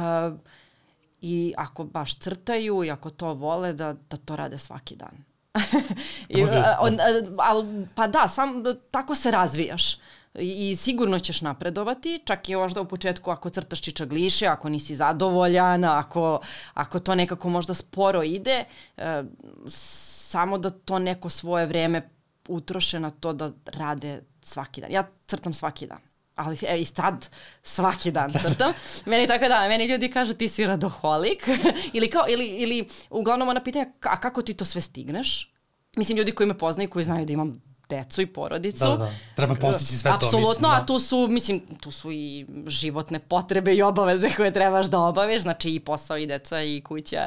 [1.20, 5.24] I ako baš crtaju i ako to vole, da, da to rade svaki dan.
[6.28, 6.98] I, bude- a, on,
[7.38, 7.64] al,
[7.94, 9.94] pa da, sam da, tako se razvijaš.
[10.38, 14.96] I, I sigurno ćeš napredovati, čak i možda u početku ako crtaš čičagliše, ako nisi
[14.96, 16.40] zadovoljan, ako,
[16.74, 18.64] ako to nekako možda sporo ide,
[18.96, 19.22] e,
[19.66, 22.08] samo da to neko svoje vreme
[22.48, 24.92] utroše na to da rade svaki dan.
[24.92, 25.98] Ja crtam svaki dan
[26.36, 27.28] ali e, i sad
[27.62, 28.72] svaki dan crtam.
[29.10, 31.48] meni tako da, meni ljudi kažu ti si radoholik
[31.96, 35.52] ili kao, ili, ili uglavnom ona pitanja, a kako ti to sve stigneš?
[35.96, 38.84] Mislim, ljudi koji me poznaju, koji znaju da imam decu i porodicu.
[38.84, 39.10] Da, da.
[39.34, 40.82] Treba postići sve to, Apsolutno, mislim, da.
[40.82, 45.42] a tu su, mislim, tu su i životne potrebe i obaveze koje trebaš da obaviš,
[45.42, 47.26] znači i posao i deca i kuća.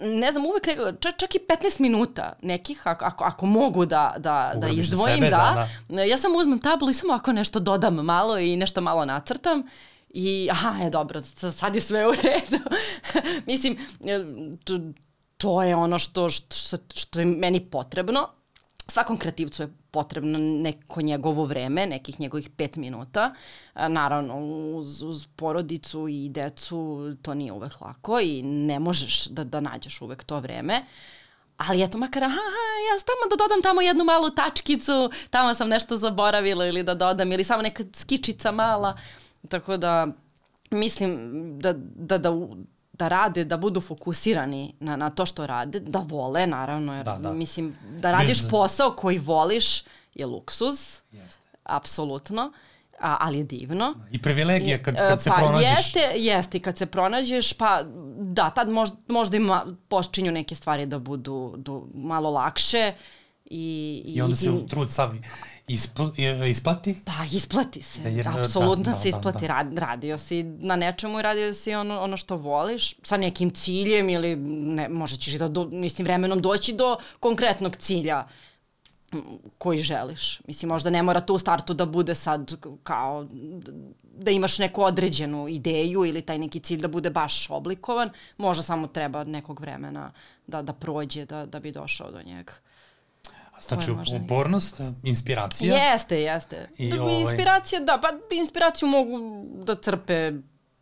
[0.00, 0.64] Ne znam, uvek,
[1.00, 4.82] čak, čak i 15 minuta nekih, ako, ako, ako mogu da, da, da Ugrabiš za
[4.82, 8.56] izdvojim, sebe, da, da, Ja samo uzmem tablu i samo ako nešto dodam malo i
[8.56, 9.62] nešto malo nacrtam
[10.10, 11.22] i aha, je dobro,
[11.52, 12.64] sad je sve u redu.
[13.46, 14.24] Mislim, e,
[14.64, 14.80] to,
[15.36, 18.28] to je ono što, što, što je meni potrebno.
[18.90, 23.34] Svakom kreativcu je potrebno neko njegovo vreme, nekih njegovih pet minuta.
[23.74, 24.36] Naravno,
[24.76, 30.00] uz, uz porodicu i decu to nije uvek lako i ne možeš da, da nađeš
[30.00, 30.84] uvek to vreme.
[31.56, 32.34] Ali eto, makar, aha,
[32.88, 37.32] ja tamo da dodam tamo jednu malu tačkicu, tamo sam nešto zaboravila ili da dodam,
[37.32, 38.96] ili samo neka skičica mala.
[39.48, 40.06] Tako da,
[40.70, 41.20] mislim
[41.58, 42.30] da, da, da,
[43.00, 47.16] da rade, da budu fokusirani na, na to što rade, da vole, naravno, jer Da,
[47.16, 47.32] da.
[47.32, 48.50] mislim, da radiš Biznis.
[48.50, 49.82] posao koji voliš
[50.14, 51.48] je luksuz, Jeste.
[51.64, 52.52] apsolutno,
[53.00, 53.94] a, ali je divno.
[54.10, 55.70] I privilegija kad, kad se pa, pronađeš.
[55.70, 57.82] Jeste, jeste, kad se pronađeš, pa
[58.18, 62.92] da, tad možda, možda ima, počinju neke stvari da budu do, malo lakše
[63.50, 65.14] i, I onda ti- se trud sav
[65.68, 66.02] ispl,
[66.48, 67.00] isplati.
[67.04, 68.02] Pa, isplati se.
[68.02, 69.40] Da, jer, da, Apsolutno da, se da, isplati.
[69.40, 69.46] da.
[69.46, 74.08] Rad, radio si na nečemu i radio si ono, ono što voliš sa nekim ciljem
[74.08, 78.26] ili ne, možda ćeš i da, do, mislim, vremenom doći do konkretnog cilja
[79.58, 80.40] koji želiš.
[80.46, 83.26] Mislim, možda ne mora to u startu da bude sad kao
[84.02, 88.10] da imaš neku određenu ideju ili taj neki cilj da bude baš oblikovan.
[88.36, 90.12] Možda samo treba nekog vremena
[90.46, 92.52] da, da prođe da, da bi došao do njega.
[93.68, 95.76] Znači, možda upornost, inspiracija.
[95.76, 96.68] Jeste, jeste.
[96.78, 99.18] I I ovaj- Inspiracija, da, pa inspiraciju mogu
[99.64, 100.32] da crpe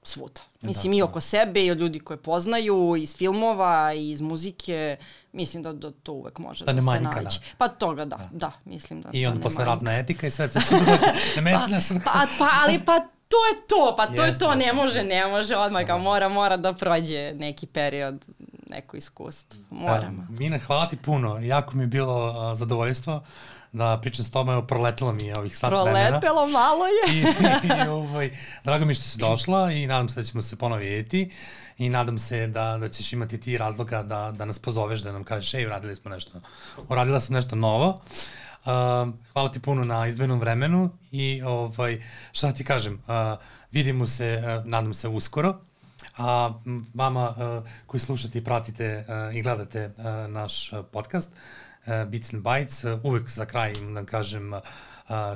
[0.02, 0.40] svuda.
[0.62, 1.04] Mislim, Da, i da.
[1.04, 4.96] oko sebe, i od ljudi koje poznaju, iz filmova, i iz muzike.
[5.32, 7.38] Mislim da, da to uvek može Da da, ne se nađe.
[7.38, 7.44] da.
[7.58, 10.48] Pa toga, da, da, mislim da I da onda ne posle ratna etika i sve
[10.48, 10.84] se doći
[11.36, 11.88] na mesto naš.
[12.04, 15.26] Pa, pa, ali pa to je to, pa to je Jeste, to, ne može, ne
[15.26, 18.24] može odmah, kao mora, mora da prođe neki period,
[18.70, 20.22] neko iskustvo, moramo.
[20.22, 21.38] E, Mina, hvala ti puno.
[21.38, 23.22] Jako mi je bilo a, zadovoljstvo
[23.72, 24.52] da pričam s tobom.
[24.52, 26.08] Evo, proletelo mi je ovih sat vremena.
[26.08, 27.14] Proletelo malo je.
[27.14, 27.20] I,
[27.68, 28.30] i ovaj,
[28.64, 31.30] drago mi je što si došla i nadam se da ćemo se ponovo vidjeti
[31.78, 35.24] i nadam se da, da ćeš imati ti razloga da, da nas pozoveš, da nam
[35.24, 36.40] kažeš, ej, uradili smo nešto,
[36.88, 37.98] uradila sam nešto novo.
[39.32, 42.02] Hvala ti puno na izdvojenom vremenu i ovaj,
[42.32, 43.38] šta ti kažem, uh,
[43.72, 45.56] vidimo se, uh, nadam se, uskoro.
[46.16, 46.52] A
[46.94, 52.44] vama uh, koji slušate i pratite uh, i gledate uh, naš podcast, uh, Beats and
[52.44, 54.60] Bytes, uh, uvek za kraj im da kažem uh,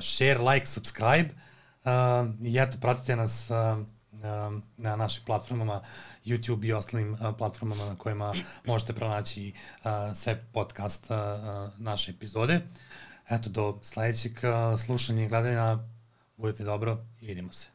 [0.00, 1.28] share, like, subscribe
[1.84, 1.90] uh,
[2.42, 3.56] i eto, pratite nas uh,
[4.76, 5.80] na našim platformama
[6.24, 8.34] YouTube i ostalim platformama na kojima
[8.66, 9.52] možete pronaći
[10.14, 11.06] sve podcast
[11.78, 12.60] naše epizode
[13.30, 14.32] eto, do sledećeg
[14.84, 15.78] slušanja i gledanja.
[16.36, 17.68] Budete dobro i vidimo se.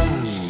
[0.00, 0.49] Thank you.